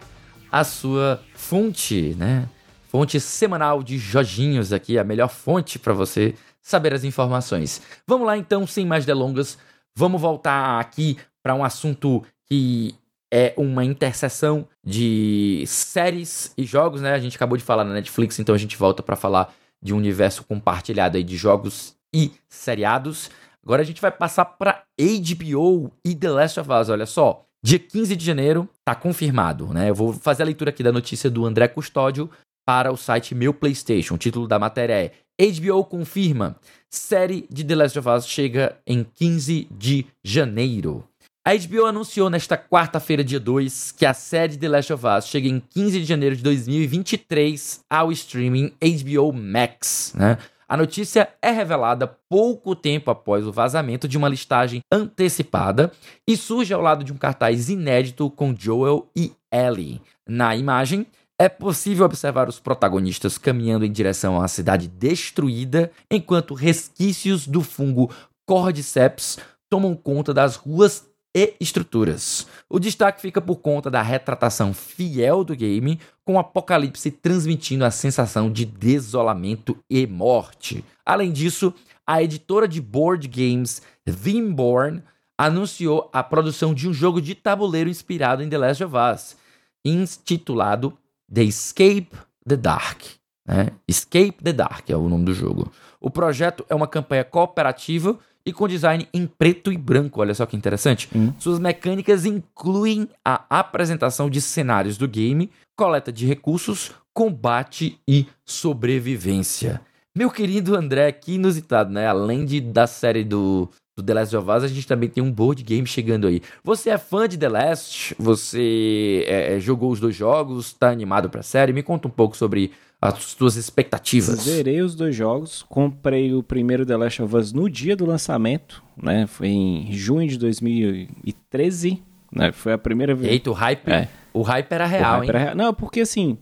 [0.52, 2.46] a sua fonte, né?
[2.88, 7.80] Fonte semanal de Jojinhos aqui, a melhor fonte para você saber as informações.
[8.06, 9.56] Vamos lá então, sem mais delongas,
[9.94, 12.94] vamos voltar aqui para um assunto que
[13.32, 17.14] é uma interseção de séries e jogos, né?
[17.14, 19.96] A gente acabou de falar na Netflix, então a gente volta para falar de um
[19.96, 23.30] universo compartilhado aí de jogos e seriados.
[23.62, 26.88] Agora a gente vai passar para HBO e The Last of Us.
[26.88, 29.90] Olha só, dia 15 de janeiro tá confirmado, né?
[29.90, 32.30] Eu vou fazer a leitura aqui da notícia do André Custódio
[32.64, 34.14] para o site Meu PlayStation.
[34.14, 35.12] O título da matéria é
[35.46, 36.56] HBO confirma:
[36.88, 41.04] série de The Last of Us chega em 15 de janeiro.
[41.46, 45.48] A HBO anunciou nesta quarta-feira, dia 2, que a série The Last of Us chega
[45.48, 50.12] em 15 de janeiro de 2023 ao streaming HBO Max.
[50.16, 50.38] Né?
[50.68, 55.92] A notícia é revelada pouco tempo após o vazamento de uma listagem antecipada
[56.26, 60.02] e surge ao lado de um cartaz inédito com Joel e Ellie.
[60.26, 61.06] Na imagem,
[61.38, 68.10] é possível observar os protagonistas caminhando em direção uma cidade destruída, enquanto resquícios do fungo
[68.44, 69.38] Cordyceps
[69.70, 72.46] tomam conta das ruas e estruturas.
[72.66, 77.90] O destaque fica por conta da retratação fiel do game, com o Apocalipse transmitindo a
[77.90, 80.82] sensação de desolamento e morte.
[81.04, 81.74] Além disso,
[82.06, 85.02] a editora de board games Thimborn
[85.36, 89.36] anunciou a produção de um jogo de tabuleiro inspirado em The Last of Us,
[89.84, 90.96] intitulado
[91.30, 92.08] The Escape
[92.48, 93.02] the Dark.
[93.46, 93.72] Né?
[93.86, 95.70] Escape the Dark é o nome do jogo.
[96.00, 100.20] O projeto é uma campanha cooperativa e com design em preto e branco.
[100.20, 101.08] Olha só que interessante.
[101.14, 101.32] Hum.
[101.38, 109.80] Suas mecânicas incluem a apresentação de cenários do game, coleta de recursos, combate e sobrevivência.
[110.16, 112.06] Meu querido André, que inusitado, né?
[112.06, 115.30] Além de, da série do, do The Last of Us, a gente também tem um
[115.30, 116.40] board game chegando aí.
[116.62, 118.14] Você é fã de The Last?
[118.18, 120.72] Você é, é jogou os dois jogos?
[120.72, 121.72] Tá animado pra série?
[121.72, 122.72] Me conta um pouco sobre
[123.08, 124.40] as suas expectativas.
[124.40, 128.82] Zerei os dois jogos, comprei o primeiro The Last of Us no dia do lançamento,
[129.00, 129.26] né?
[129.26, 132.52] Foi em junho de 2013, né?
[132.52, 133.32] Foi a primeira vez.
[133.32, 134.08] Eita, o hype, é.
[134.32, 135.28] o hype era real, hype hein?
[135.28, 135.54] Era real.
[135.54, 136.38] Não, porque assim,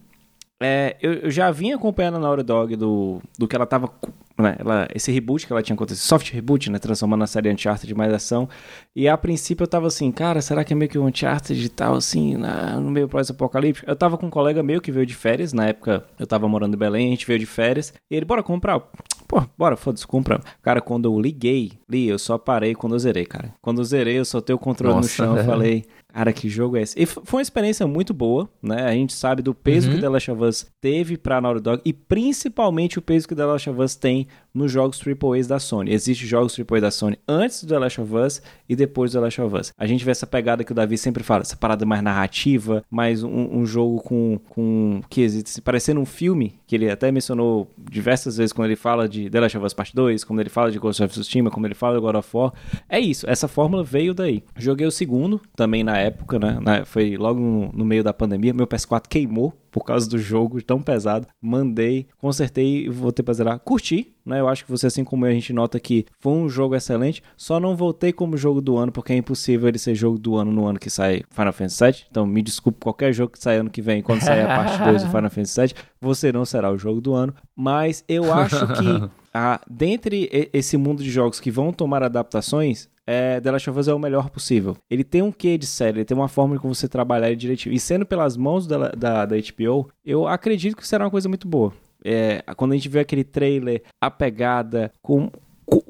[0.62, 3.92] é, eu, eu, já vinha acompanhando a Naughty Dog do, do que ela tava
[4.36, 7.86] né, ela, esse reboot que ela tinha acontecido, soft reboot, né, transformando a série Uncharted
[7.86, 8.48] de mais ação.
[8.94, 11.68] E a princípio eu tava assim, cara, será que é meio que um Uncharted e
[11.68, 13.88] tal, assim, na, no meio pós-apocalíptico?
[13.88, 16.74] Eu tava com um colega meu que veio de férias, na época eu tava morando
[16.74, 18.80] em Belém, a gente veio de férias, e ele, bora comprar.
[19.26, 20.40] Pô, bora, foda-se, compra.
[20.62, 23.54] Cara, quando eu liguei, li, eu só parei quando eu zerei, cara.
[23.62, 25.84] Quando eu zerei, eu soltei o controle Nossa, no chão, e falei,
[26.14, 26.94] Cara, que jogo é esse?
[26.96, 28.84] E foi uma experiência muito boa, né?
[28.84, 29.96] A gente sabe do peso uhum.
[29.96, 33.44] que The Last of Us teve pra Naughty Dog e principalmente o peso que The
[33.44, 35.92] Last of Us tem nos jogos AAA da Sony.
[35.92, 39.24] Existem jogos AAA da Sony antes do The Last of Us e depois do The
[39.24, 39.72] Last of Us.
[39.76, 43.24] A gente vê essa pegada que o Davi sempre fala, essa parada mais narrativa, mais
[43.24, 48.36] um, um jogo com, com que existe, parecendo um filme, que ele até mencionou diversas
[48.36, 50.78] vezes quando ele fala de The Last of Us Part 2, quando ele fala de
[50.78, 52.52] Ghost of Tsushima, quando ele fala de God of War.
[52.88, 54.44] É isso, essa fórmula veio daí.
[54.56, 56.84] Joguei o segundo, também na época, né?
[56.84, 58.54] Foi logo no, no meio da pandemia.
[58.54, 61.26] Meu PS4 queimou por causa do jogo tão pesado.
[61.42, 63.58] Mandei, consertei e voltei pra zerar.
[63.58, 64.38] Curti, né?
[64.38, 67.20] Eu acho que você, assim como eu, a gente nota que foi um jogo excelente.
[67.36, 70.52] Só não voltei como jogo do ano, porque é impossível ele ser jogo do ano
[70.52, 72.06] no ano que sai Final Fantasy VII.
[72.08, 75.02] Então me desculpe, qualquer jogo que sair ano que vem, quando sair a parte 2
[75.02, 77.34] do Final Fantasy VII, você não será o jogo do ano.
[77.56, 83.40] Mas eu acho que, ah, dentre esse mundo de jogos que vão tomar adaptações, é,
[83.40, 84.76] The Last of Us é o melhor possível.
[84.88, 87.74] Ele tem um quê de série, ele tem uma forma de você trabalhar ele direitinho.
[87.74, 91.48] E sendo pelas mãos da, da, da HBO, eu acredito que será uma coisa muito
[91.48, 91.72] boa.
[92.04, 95.30] É, quando a gente vê aquele trailer, a pegada, com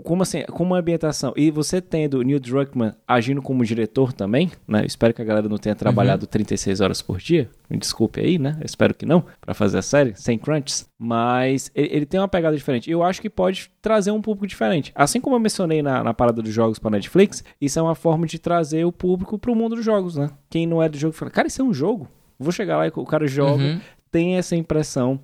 [0.05, 1.33] como assim, como uma ambientação.
[1.35, 4.85] E você tendo o Neil Druckmann agindo como diretor também, né?
[4.87, 6.31] espero que a galera não tenha trabalhado uhum.
[6.31, 7.51] 36 horas por dia.
[7.69, 8.57] Me desculpe aí, né?
[8.61, 10.87] Eu espero que não, para fazer a série, sem crunches.
[10.99, 12.89] Mas ele, ele, tem uma pegada diferente.
[12.89, 14.93] E eu acho que pode trazer um público diferente.
[14.95, 18.27] Assim como eu mencionei na, na parada dos jogos para Netflix, isso é uma forma
[18.27, 20.31] de trazer o público pro mundo dos jogos, né?
[20.51, 22.07] Quem não é do jogo fala, cara, isso é um jogo.
[22.39, 23.81] Vou chegar lá e o cara joga, uhum.
[24.11, 25.19] tem essa impressão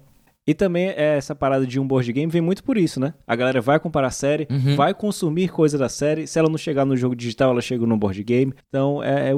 [0.51, 3.15] e também é, essa parada de um board game vem muito por isso, né?
[3.25, 4.75] A galera vai comparar a série, uhum.
[4.75, 6.27] vai consumir coisa da série.
[6.27, 8.53] Se ela não chegar no jogo digital, ela chega no board game.
[8.69, 9.35] Então, é, é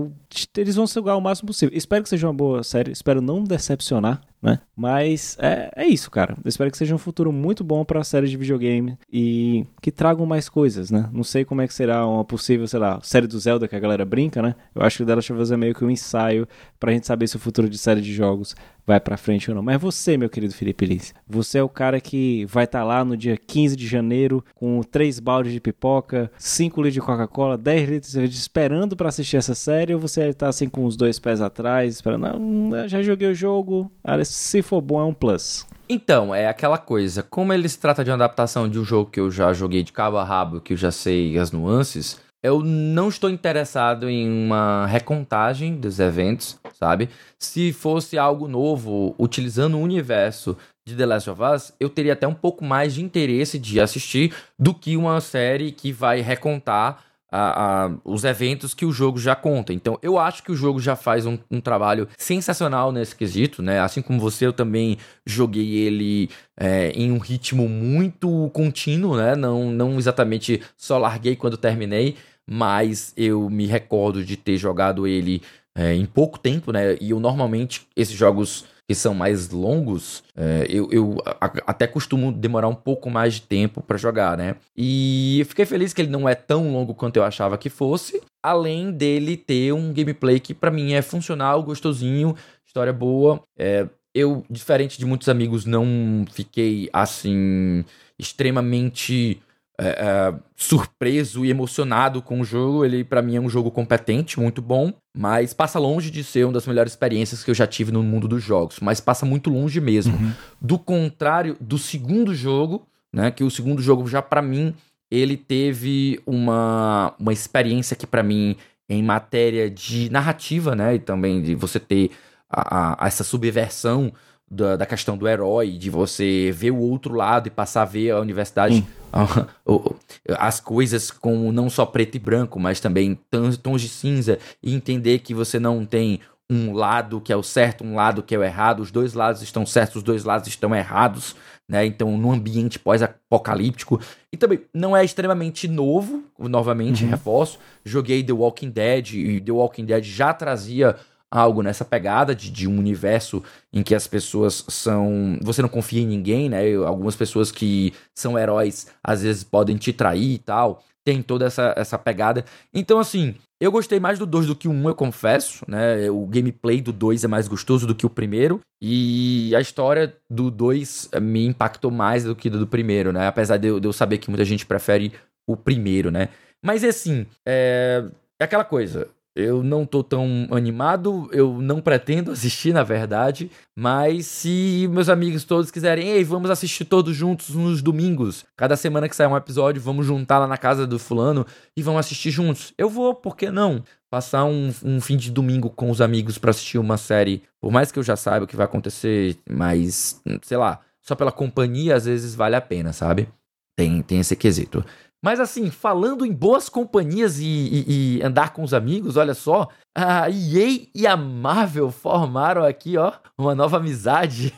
[0.57, 1.77] eles vão sugar o máximo possível.
[1.77, 2.93] Espero que seja uma boa série.
[2.93, 4.59] Espero não decepcionar né?
[4.77, 6.35] Mas é, é isso, cara.
[6.45, 9.93] Eu espero que seja um futuro muito bom para a série de videogame e que
[9.93, 11.09] tragam mais coisas, né?
[11.13, 13.81] Não sei como é que será uma possível, sei lá, série do Zelda que a
[13.81, 14.57] galera brinca, né?
[14.75, 16.49] Eu acho que o The Last é meio que um ensaio
[16.81, 19.63] pra gente saber se o futuro de série de jogos vai para frente ou não.
[19.63, 23.05] Mas você, meu querido Felipe Lins, você é o cara que vai estar tá lá
[23.05, 27.89] no dia 15 de janeiro com três baldes de pipoca, 5 litros de Coca-Cola, 10
[27.89, 31.19] litros de cerveja, esperando para assistir essa série ou você tá assim com os dois
[31.19, 33.91] pés atrás, esperando, não, já joguei o jogo,
[34.33, 35.67] se for bom é um plus.
[35.87, 39.21] Então, é aquela coisa, como ele se trata de uma adaptação de um jogo que
[39.21, 43.11] eu já joguei de cabo a rabo, que eu já sei as nuances, eu não
[43.11, 47.11] estou interessado em uma recontagem dos eventos, sabe?
[47.39, 52.27] Se fosse algo novo, utilizando o universo de The Last of Us, eu teria até
[52.27, 57.87] um pouco mais de interesse de assistir do que uma série que vai recontar a,
[57.87, 59.73] a, os eventos que o jogo já conta.
[59.73, 63.81] Então, eu acho que o jogo já faz um, um, trabalho sensacional nesse quesito, né?
[63.81, 66.29] Assim como você, eu também joguei ele
[66.61, 69.35] é, em um ritmo muito contínuo, né?
[69.35, 72.17] Não, não exatamente só larguei quando terminei,
[72.47, 75.41] mas eu me recordo de ter jogado ele
[75.75, 76.99] é, em pouco tempo, né?
[77.01, 82.33] E eu normalmente, esses jogos que são mais longos, é, eu, eu a, até costumo
[82.33, 84.57] demorar um pouco mais de tempo para jogar, né?
[84.77, 88.21] E eu fiquei feliz que ele não é tão longo quanto eu achava que fosse,
[88.43, 92.35] além dele ter um gameplay que para mim é funcional, gostosinho,
[92.67, 93.43] história boa.
[93.57, 97.85] É, eu, diferente de muitos amigos, não fiquei assim
[98.19, 99.41] extremamente
[99.83, 102.85] é, é, surpreso e emocionado com o jogo.
[102.85, 106.53] Ele, para mim, é um jogo competente, muito bom, mas passa longe de ser uma
[106.53, 108.79] das melhores experiências que eu já tive no mundo dos jogos.
[108.81, 110.17] Mas passa muito longe mesmo.
[110.17, 110.33] Uhum.
[110.61, 113.33] Do contrário do segundo jogo, né?
[113.33, 114.73] Que o segundo jogo, já para mim,
[115.11, 118.57] ele teve uma, uma experiência que, para mim,
[118.89, 120.95] em matéria de narrativa, né?
[120.95, 122.13] E também de você ter
[122.49, 124.13] a, a, essa subversão
[124.53, 128.11] da, da, questão do herói, de você ver o outro lado e passar a ver
[128.11, 128.87] a universidade,
[130.39, 135.21] as coisas com não só preto e branco, mas também tons de cinza, e entender
[135.21, 138.45] que você não tem um lado que é o certo, um lado que é o
[138.45, 141.35] errado, os dois lados estão certos, os dois lados estão errados,
[141.67, 141.87] né?
[141.87, 143.99] Então, num ambiente pós-apocalíptico.
[144.31, 147.11] E também não é extremamente novo, novamente, uhum.
[147.11, 147.59] reforço.
[147.83, 150.97] Joguei The Walking Dead e The Walking Dead já trazia
[151.33, 153.43] algo nessa pegada de, de um universo
[153.73, 155.39] em que as pessoas são.
[155.43, 156.75] Você não confia em ninguém, né?
[156.75, 160.85] Algumas pessoas que são heróis às vezes podem te trair e tal.
[161.05, 162.45] Tem toda essa, essa pegada.
[162.73, 166.09] Então, assim, eu gostei mais do 2 do que o 1, um, eu confesso, né?
[166.11, 168.61] O gameplay do 2 é mais gostoso do que o primeiro.
[168.81, 173.27] E a história do 2 me impactou mais do que do, primeiro, né?
[173.27, 175.13] Apesar de eu, de eu, saber que muita gente prefere
[175.47, 176.29] o primeiro, né?
[176.65, 178.05] Mas assim, é,
[178.41, 179.09] é aquela coisa.
[179.35, 185.45] Eu não tô tão animado, eu não pretendo assistir, na verdade, mas se meus amigos
[185.45, 188.45] todos quiserem, ei, vamos assistir todos juntos nos domingos.
[188.55, 192.01] Cada semana que sai um episódio, vamos juntar lá na casa do fulano e vamos
[192.01, 192.75] assistir juntos.
[192.77, 193.83] Eu vou, por que não?
[194.11, 197.91] Passar um, um fim de domingo com os amigos para assistir uma série, por mais
[197.91, 202.05] que eu já saiba o que vai acontecer, mas, sei lá, só pela companhia às
[202.05, 203.27] vezes vale a pena, sabe?
[203.75, 204.85] Tem, tem esse quesito.
[205.25, 209.69] Mas assim, falando em boas companhias e, e, e, andar com os amigos, olha só,
[209.95, 214.53] a EA e a Marvel formaram aqui, ó, uma nova amizade.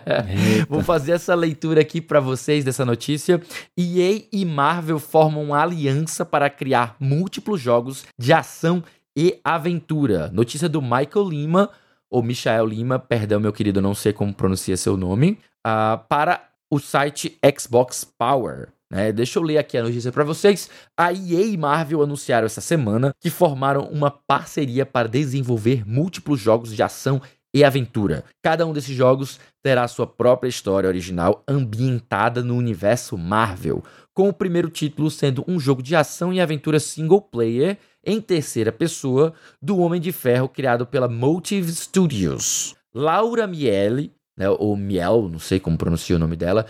[0.66, 3.42] Vou fazer essa leitura aqui para vocês dessa notícia.
[3.76, 8.82] EA e Marvel formam uma aliança para criar múltiplos jogos de ação
[9.14, 10.30] e aventura.
[10.32, 11.70] Notícia do Michael Lima,
[12.10, 16.78] ou Michael Lima, perdão, meu querido, não sei como pronuncia seu nome, uh, para o
[16.78, 18.68] site Xbox Power.
[18.90, 19.12] Né?
[19.12, 20.70] Deixa eu ler aqui a notícia para vocês.
[20.96, 26.74] A EA e Marvel anunciaram essa semana que formaram uma parceria para desenvolver múltiplos jogos
[26.74, 27.20] de ação
[27.52, 28.24] e aventura.
[28.42, 33.82] Cada um desses jogos terá sua própria história original ambientada no universo Marvel,
[34.14, 38.72] com o primeiro título sendo um jogo de ação e aventura single player em terceira
[38.72, 42.74] pessoa do Homem de Ferro criado pela Motive Studios.
[42.94, 46.64] Laura Miele né, ou Miel, não sei como pronuncia o nome dela,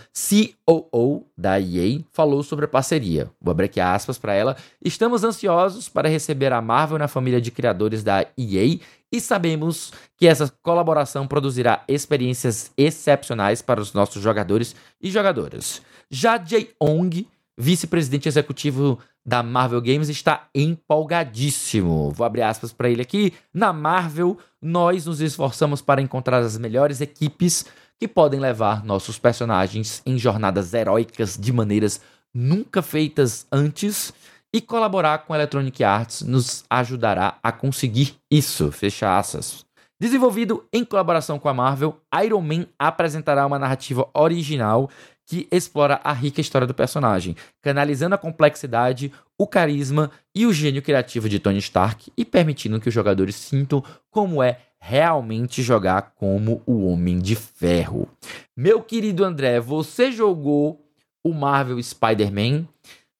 [0.65, 3.29] COO da EA, falou sobre a parceria.
[3.39, 4.57] Vou abrir aqui aspas para ela.
[4.83, 8.79] Estamos ansiosos para receber a Marvel na família de criadores da EA
[9.11, 15.83] e sabemos que essa colaboração produzirá experiências excepcionais para os nossos jogadores e jogadoras.
[16.09, 17.27] Já Jay Ong,
[17.59, 22.09] vice-presidente executivo da Marvel Games, está empolgadíssimo.
[22.11, 23.33] Vou abrir aspas para ele aqui.
[23.53, 27.65] Na Marvel, nós nos esforçamos para encontrar as melhores equipes
[27.99, 31.99] que podem levar nossos personagens em jornadas heróicas de maneiras
[32.33, 34.13] nunca feitas antes
[34.53, 38.71] e colaborar com Electronic Arts nos ajudará a conseguir isso.
[38.71, 39.65] Fecha aspas.
[39.99, 44.89] Desenvolvido em colaboração com a Marvel, Iron Man apresentará uma narrativa original
[45.29, 50.81] que explora a rica história do personagem, canalizando a complexidade, o carisma e o gênio
[50.81, 56.63] criativo de Tony Stark e permitindo que os jogadores sintam como é realmente jogar como
[56.65, 58.09] o Homem de Ferro.
[58.57, 60.83] Meu querido André, você jogou
[61.23, 62.67] o Marvel Spider-Man?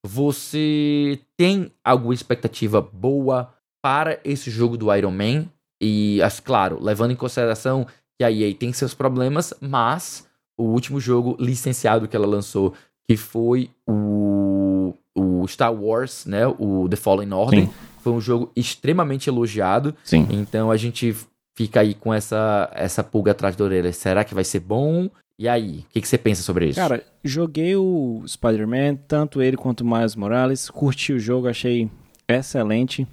[0.04, 5.46] Você tem alguma expectativa boa para esse jogo do Iron Man?
[5.80, 7.86] E, claro, levando em consideração
[8.18, 10.28] que a EA tem seus problemas, mas
[10.60, 12.74] o último jogo licenciado que ela lançou,
[13.08, 16.46] que foi o, o Star Wars, né?
[16.46, 17.66] O The Fallen Order.
[17.66, 17.74] Sim.
[18.02, 19.96] Foi um jogo extremamente elogiado.
[20.04, 20.28] Sim.
[20.30, 21.16] Então a gente
[21.56, 23.94] fica aí com essa, essa pulga atrás da orelha.
[23.94, 25.10] Será que vai ser bom?
[25.38, 26.80] E aí, o que, que, você pensa sobre isso?
[26.80, 30.70] Cara, joguei o Spider-Man, tanto ele quanto o Miles Morales.
[30.70, 31.90] Curti o jogo, achei
[32.28, 33.08] excelente.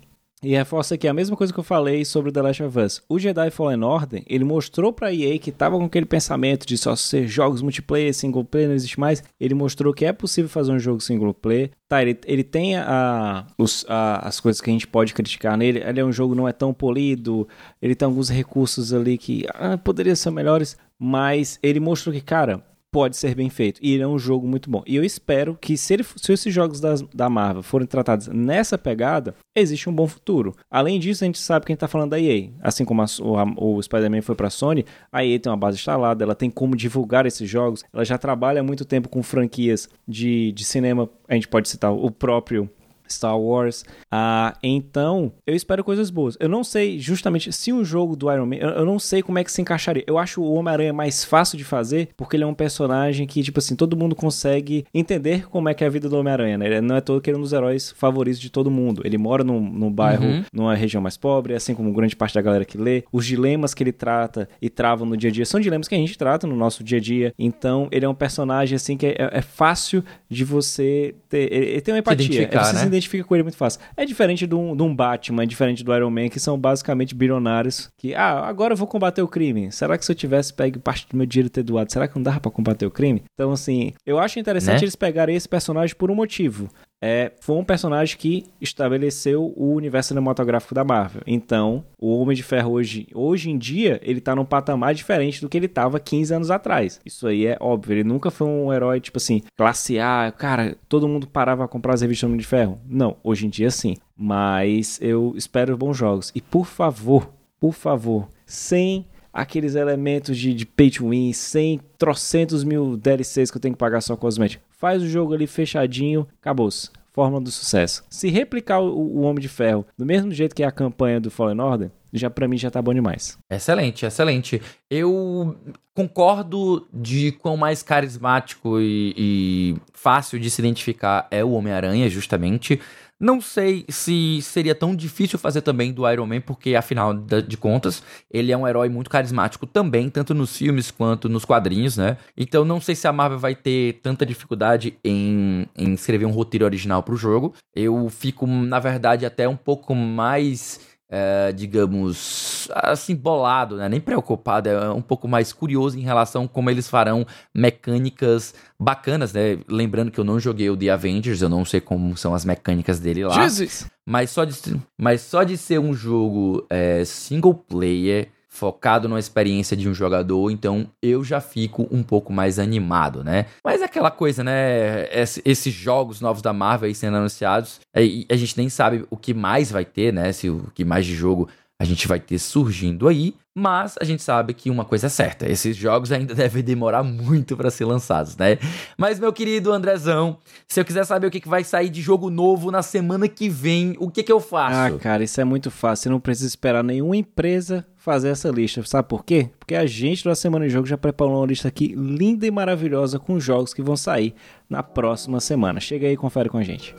[0.46, 3.02] E reforça aqui a mesma coisa que eu falei sobre The Last of Us.
[3.08, 6.94] O Jedi Fallen Order, ele mostrou pra EA que tava com aquele pensamento de só
[6.94, 9.24] ser jogos multiplayer, single player, não existe mais.
[9.40, 11.72] Ele mostrou que é possível fazer um jogo single player.
[11.88, 15.82] Tá, ele, ele tem a, os, a, as coisas que a gente pode criticar nele.
[15.84, 17.48] Ele é um jogo não é tão polido,
[17.82, 22.62] ele tem alguns recursos ali que ah, poderiam ser melhores, mas ele mostrou que, cara,
[22.90, 23.80] pode ser bem feito.
[23.82, 24.82] E ele é um jogo muito bom.
[24.86, 28.78] E eu espero que se, ele, se esses jogos das, da Marvel forem tratados nessa
[28.78, 30.54] pegada, existe um bom futuro.
[30.70, 32.50] Além disso, a gente sabe que a gente tá falando da EA.
[32.60, 36.24] Assim como a, o, o Spider-Man foi pra Sony, a EA tem uma base instalada,
[36.24, 40.52] ela tem como divulgar esses jogos, ela já trabalha há muito tempo com franquias de,
[40.52, 41.08] de cinema.
[41.28, 42.70] A gente pode citar o próprio
[43.08, 43.84] Star Wars.
[44.10, 46.36] Ah, então, eu espero coisas boas.
[46.40, 49.38] Eu não sei justamente se um jogo do Iron Man, eu, eu não sei como
[49.38, 50.04] é que se encaixaria.
[50.06, 53.58] Eu acho o Homem-Aranha mais fácil de fazer porque ele é um personagem que, tipo
[53.58, 56.66] assim, todo mundo consegue entender como é que é a vida do Homem-Aranha, né?
[56.66, 59.02] Ele não é todo que é um dos heróis favoritos de todo mundo.
[59.04, 60.44] Ele mora num, num bairro, uhum.
[60.52, 63.04] numa região mais pobre, assim como grande parte da galera que lê.
[63.12, 65.98] Os dilemas que ele trata e trava no dia a dia são dilemas que a
[65.98, 67.34] gente trata no nosso dia a dia.
[67.38, 71.52] Então, ele é um personagem, assim, que é, é fácil de você ter.
[71.52, 72.44] Ele, ele tem uma empatia.
[72.44, 72.80] É, você né?
[72.80, 73.80] se identifica com ele muito fácil.
[73.96, 77.14] É diferente de um, de um Batman, é diferente do Iron Man, que são basicamente
[77.14, 79.70] bilionários que, ah, agora eu vou combater o crime.
[79.72, 82.16] Será que se eu tivesse pego parte do meu dinheiro e ter doado, será que
[82.16, 83.22] não dava pra combater o crime?
[83.34, 84.84] Então, assim, eu acho interessante né?
[84.84, 86.68] eles pegarem esse personagem por um motivo
[87.02, 91.22] é, foi um personagem que estabeleceu o universo cinematográfico da Marvel.
[91.26, 95.48] Então, o Homem de Ferro hoje, hoje em dia, ele tá num patamar diferente do
[95.48, 97.00] que ele tava 15 anos atrás.
[97.04, 97.94] Isso aí é óbvio.
[97.94, 101.94] Ele nunca foi um herói, tipo assim, classe A, cara, todo mundo parava a comprar
[101.94, 102.80] as revistas do Homem de Ferro.
[102.88, 103.96] Não, hoje em dia sim.
[104.16, 106.32] Mas eu espero bons jogos.
[106.34, 107.30] E por favor,
[107.60, 109.06] por favor, sem
[109.42, 113.78] aqueles elementos de, de pay to win, sem trocentos mil DLCs que eu tenho que
[113.78, 116.90] pagar só cosmético faz o jogo ali fechadinho, acabou-se.
[117.12, 118.04] Fórmula do sucesso.
[118.10, 121.30] Se replicar o, o, Homem de Ferro do mesmo jeito que é a campanha do
[121.30, 123.38] Fallen Order, já para mim já tá bom demais.
[123.50, 124.60] Excelente, excelente.
[124.90, 125.56] Eu
[125.94, 132.78] concordo de quão mais carismático e, e fácil de se identificar é o Homem-Aranha, justamente.
[133.18, 138.02] Não sei se seria tão difícil fazer também do Iron Man, porque afinal de contas,
[138.30, 142.18] ele é um herói muito carismático também, tanto nos filmes quanto nos quadrinhos, né?
[142.36, 146.66] Então não sei se a Marvel vai ter tanta dificuldade em, em escrever um roteiro
[146.66, 147.54] original pro jogo.
[147.74, 153.88] Eu fico, na verdade, até um pouco mais é, digamos, assim, bolado, né?
[153.88, 159.32] Nem preocupado, é um pouco mais curioso em relação a como eles farão mecânicas bacanas,
[159.32, 159.58] né?
[159.68, 162.98] Lembrando que eu não joguei o The Avengers, eu não sei como são as mecânicas
[162.98, 163.34] dele lá.
[163.34, 163.86] Jesus!
[164.04, 164.54] Mas só de,
[164.96, 170.50] mas só de ser um jogo é, single player, focado na experiência de um jogador,
[170.50, 173.46] então eu já fico um pouco mais animado, né?
[173.62, 175.06] Mas é aquela coisa, né?
[175.44, 179.70] Esses jogos novos da Marvel aí sendo anunciados, a gente nem sabe o que mais
[179.70, 180.32] vai ter, né?
[180.32, 181.48] Se o que mais de jogo
[181.78, 185.46] a gente vai ter surgindo aí, mas a gente sabe que uma coisa é certa,
[185.46, 188.58] esses jogos ainda devem demorar muito para ser lançados, né?
[188.96, 192.70] Mas meu querido Andrezão, se eu quiser saber o que, vai sair de jogo novo
[192.70, 194.94] na semana que vem, o que que eu faço?
[194.94, 198.80] Ah, cara, isso é muito fácil, você não precisa esperar nenhuma empresa fazer essa lista.
[198.84, 199.50] Sabe por quê?
[199.58, 203.18] Porque a gente da Semana de Jogo já preparou uma lista aqui linda e maravilhosa
[203.18, 204.32] com jogos que vão sair
[204.70, 205.80] na próxima semana.
[205.80, 206.94] Chega aí e confere com a gente.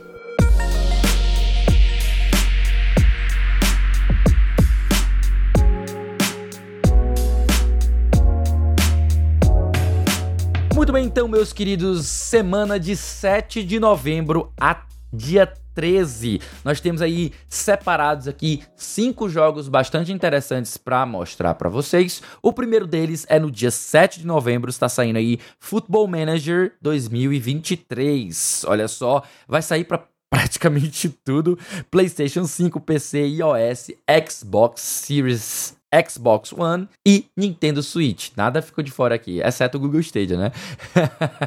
[10.74, 16.40] Muito bem, então, meus queridos, semana de 7 de novembro a dia 13.
[16.64, 22.20] Nós temos aí separados aqui cinco jogos bastante interessantes para mostrar para vocês.
[22.42, 28.64] O primeiro deles é no dia 7 de novembro, está saindo aí Football Manager 2023.
[28.66, 31.56] Olha só, vai sair para praticamente tudo:
[31.92, 33.92] PlayStation 5, PC, iOS,
[34.28, 38.30] Xbox Series Xbox One e Nintendo Switch.
[38.36, 40.52] Nada ficou de fora aqui, exceto o Google Stadia, né?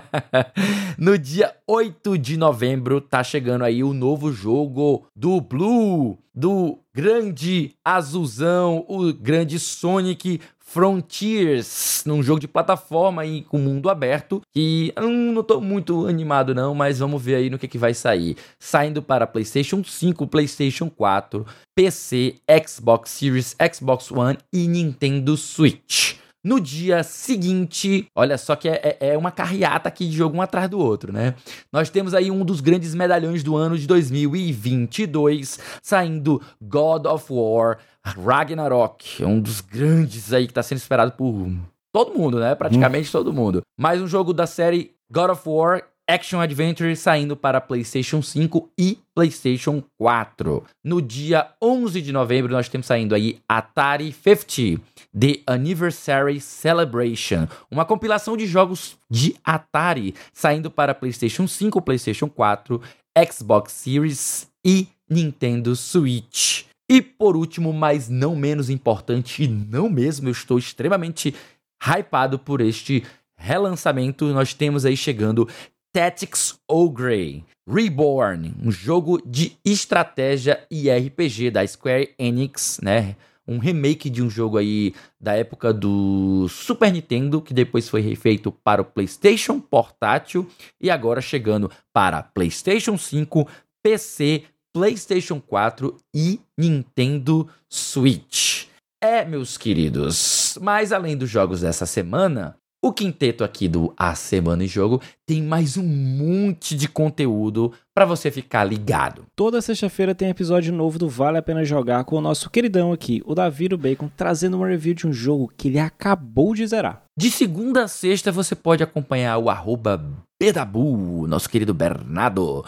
[0.97, 7.75] no dia 8 de novembro tá chegando aí o novo jogo do Blue, do grande
[7.83, 10.39] azulzão, o grande Sonic
[10.71, 16.55] Frontiers, num jogo de plataforma e com mundo aberto, que hum, não tô muito animado
[16.55, 18.37] não, mas vamos ver aí no que, que vai sair.
[18.57, 21.45] Saindo para PlayStation 5, PlayStation 4,
[21.75, 26.15] PC, Xbox Series, Xbox One e Nintendo Switch.
[26.43, 30.41] No dia seguinte, olha só que é, é, é, uma carreata aqui de jogo um
[30.41, 31.35] atrás do outro, né?
[31.71, 37.77] Nós temos aí um dos grandes medalhões do ano de 2022, saindo God of War
[38.05, 41.49] Ragnarok, um dos grandes aí que tá sendo esperado por
[41.93, 42.55] todo mundo, né?
[42.55, 43.11] Praticamente hum.
[43.11, 43.61] todo mundo.
[43.79, 48.97] Mais um jogo da série God of War Action Adventure saindo para PlayStation 5 e
[49.15, 50.63] PlayStation 4.
[50.83, 54.81] No dia 11 de novembro nós temos saindo aí Atari 50
[55.17, 62.81] The Anniversary Celebration, uma compilação de jogos de Atari saindo para PlayStation 5, PlayStation 4,
[63.29, 66.70] Xbox Series e Nintendo Switch.
[66.91, 71.33] E por último, mas não menos importante, e não mesmo, eu estou extremamente
[71.81, 73.05] hypado por este
[73.37, 74.25] relançamento.
[74.33, 75.47] Nós temos aí chegando
[75.93, 83.15] Tactics Ogre Reborn, um jogo de estratégia e RPG da Square Enix, né?
[83.47, 88.51] Um remake de um jogo aí da época do Super Nintendo, que depois foi refeito
[88.51, 90.45] para o PlayStation portátil
[90.79, 93.47] e agora chegando para PlayStation 5,
[93.81, 94.43] PC,
[94.73, 98.65] PlayStation 4 e Nintendo Switch.
[99.03, 104.63] É, meus queridos, mas além dos jogos dessa semana, o quinteto aqui do A Semana
[104.63, 109.25] em Jogo tem mais um monte de conteúdo para você ficar ligado.
[109.35, 113.21] Toda sexta-feira tem episódio novo do Vale a Pena Jogar com o nosso queridão aqui,
[113.23, 117.03] o Davi do Bacon, trazendo uma review de um jogo que ele acabou de zerar.
[117.17, 120.03] De segunda a sexta você pode acompanhar o arroba
[120.41, 122.65] Bedabu, nosso querido Bernardo,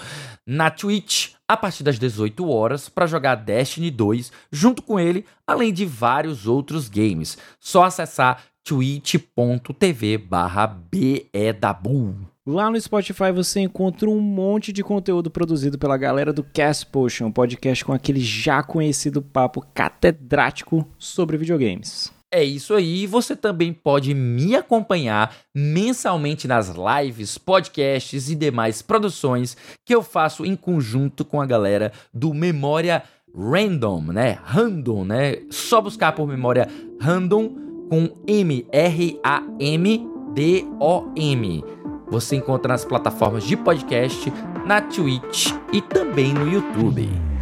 [0.48, 5.74] na Twitch a partir das 18 horas para jogar Destiny 2 junto com ele, além
[5.74, 7.38] de vários outros games.
[7.60, 12.16] Só acessar twitch.tv barra bedabu.
[12.46, 17.28] Lá no Spotify você encontra um monte de conteúdo produzido pela galera do Cast Potion,
[17.28, 22.12] um podcast com aquele já conhecido papo catedrático sobre videogames.
[22.36, 23.06] É isso aí.
[23.06, 29.56] Você também pode me acompanhar mensalmente nas lives, podcasts e demais produções
[29.86, 33.04] que eu faço em conjunto com a galera do Memória
[33.38, 34.40] Random, né?
[34.44, 35.44] Random, né?
[35.52, 36.68] Só buscar por Memória
[37.00, 37.52] Random
[37.88, 41.64] com M R A M D O M.
[42.08, 44.34] Você encontra nas plataformas de podcast,
[44.66, 47.33] na Twitch e também no YouTube.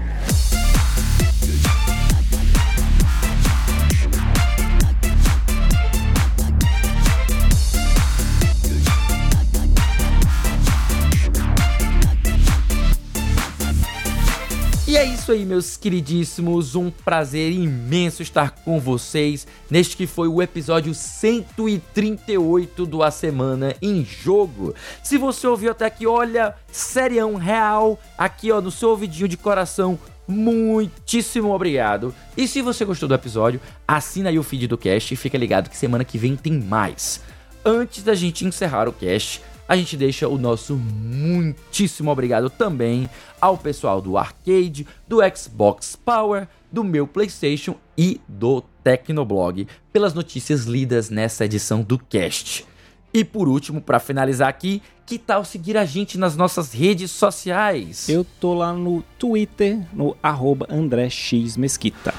[15.21, 16.73] Isso aí, meus queridíssimos.
[16.73, 23.75] Um prazer imenso estar com vocês neste que foi o episódio 138 do A Semana
[23.83, 24.73] em Jogo.
[25.03, 29.99] Se você ouviu até aqui, olha, serião real, aqui ó, no seu ouvidinho de coração.
[30.27, 32.15] Muitíssimo obrigado.
[32.35, 35.69] E se você gostou do episódio, assina aí o feed do cast e fica ligado
[35.69, 37.21] que semana que vem tem mais.
[37.63, 39.39] Antes da gente encerrar o cast,
[39.71, 43.09] a gente deixa o nosso muitíssimo obrigado também
[43.39, 50.65] ao pessoal do Arcade, do Xbox Power, do meu PlayStation e do Tecnoblog pelas notícias
[50.65, 52.65] lidas nessa edição do cast.
[53.13, 58.09] E por último, para finalizar aqui, que tal seguir a gente nas nossas redes sociais?
[58.09, 62.13] Eu tô lá no Twitter, no arroba André X Mesquita.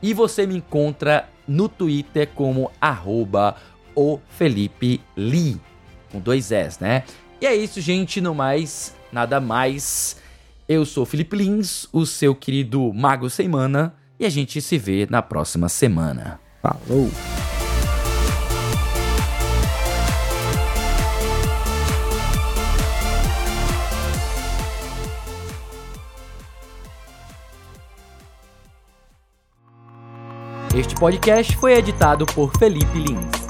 [0.00, 3.56] E você me encontra no Twitter como arroba
[3.96, 5.60] o Felipe Lee
[6.14, 7.02] com dois S, né?
[7.40, 8.20] E é isso, gente.
[8.20, 10.16] No mais, nada mais.
[10.68, 15.20] Eu sou Felipe Lins, o seu querido Mago Semana, e a gente se vê na
[15.20, 16.40] próxima semana.
[16.62, 17.10] Falou!
[30.74, 33.43] Este podcast foi editado por Felipe Lins.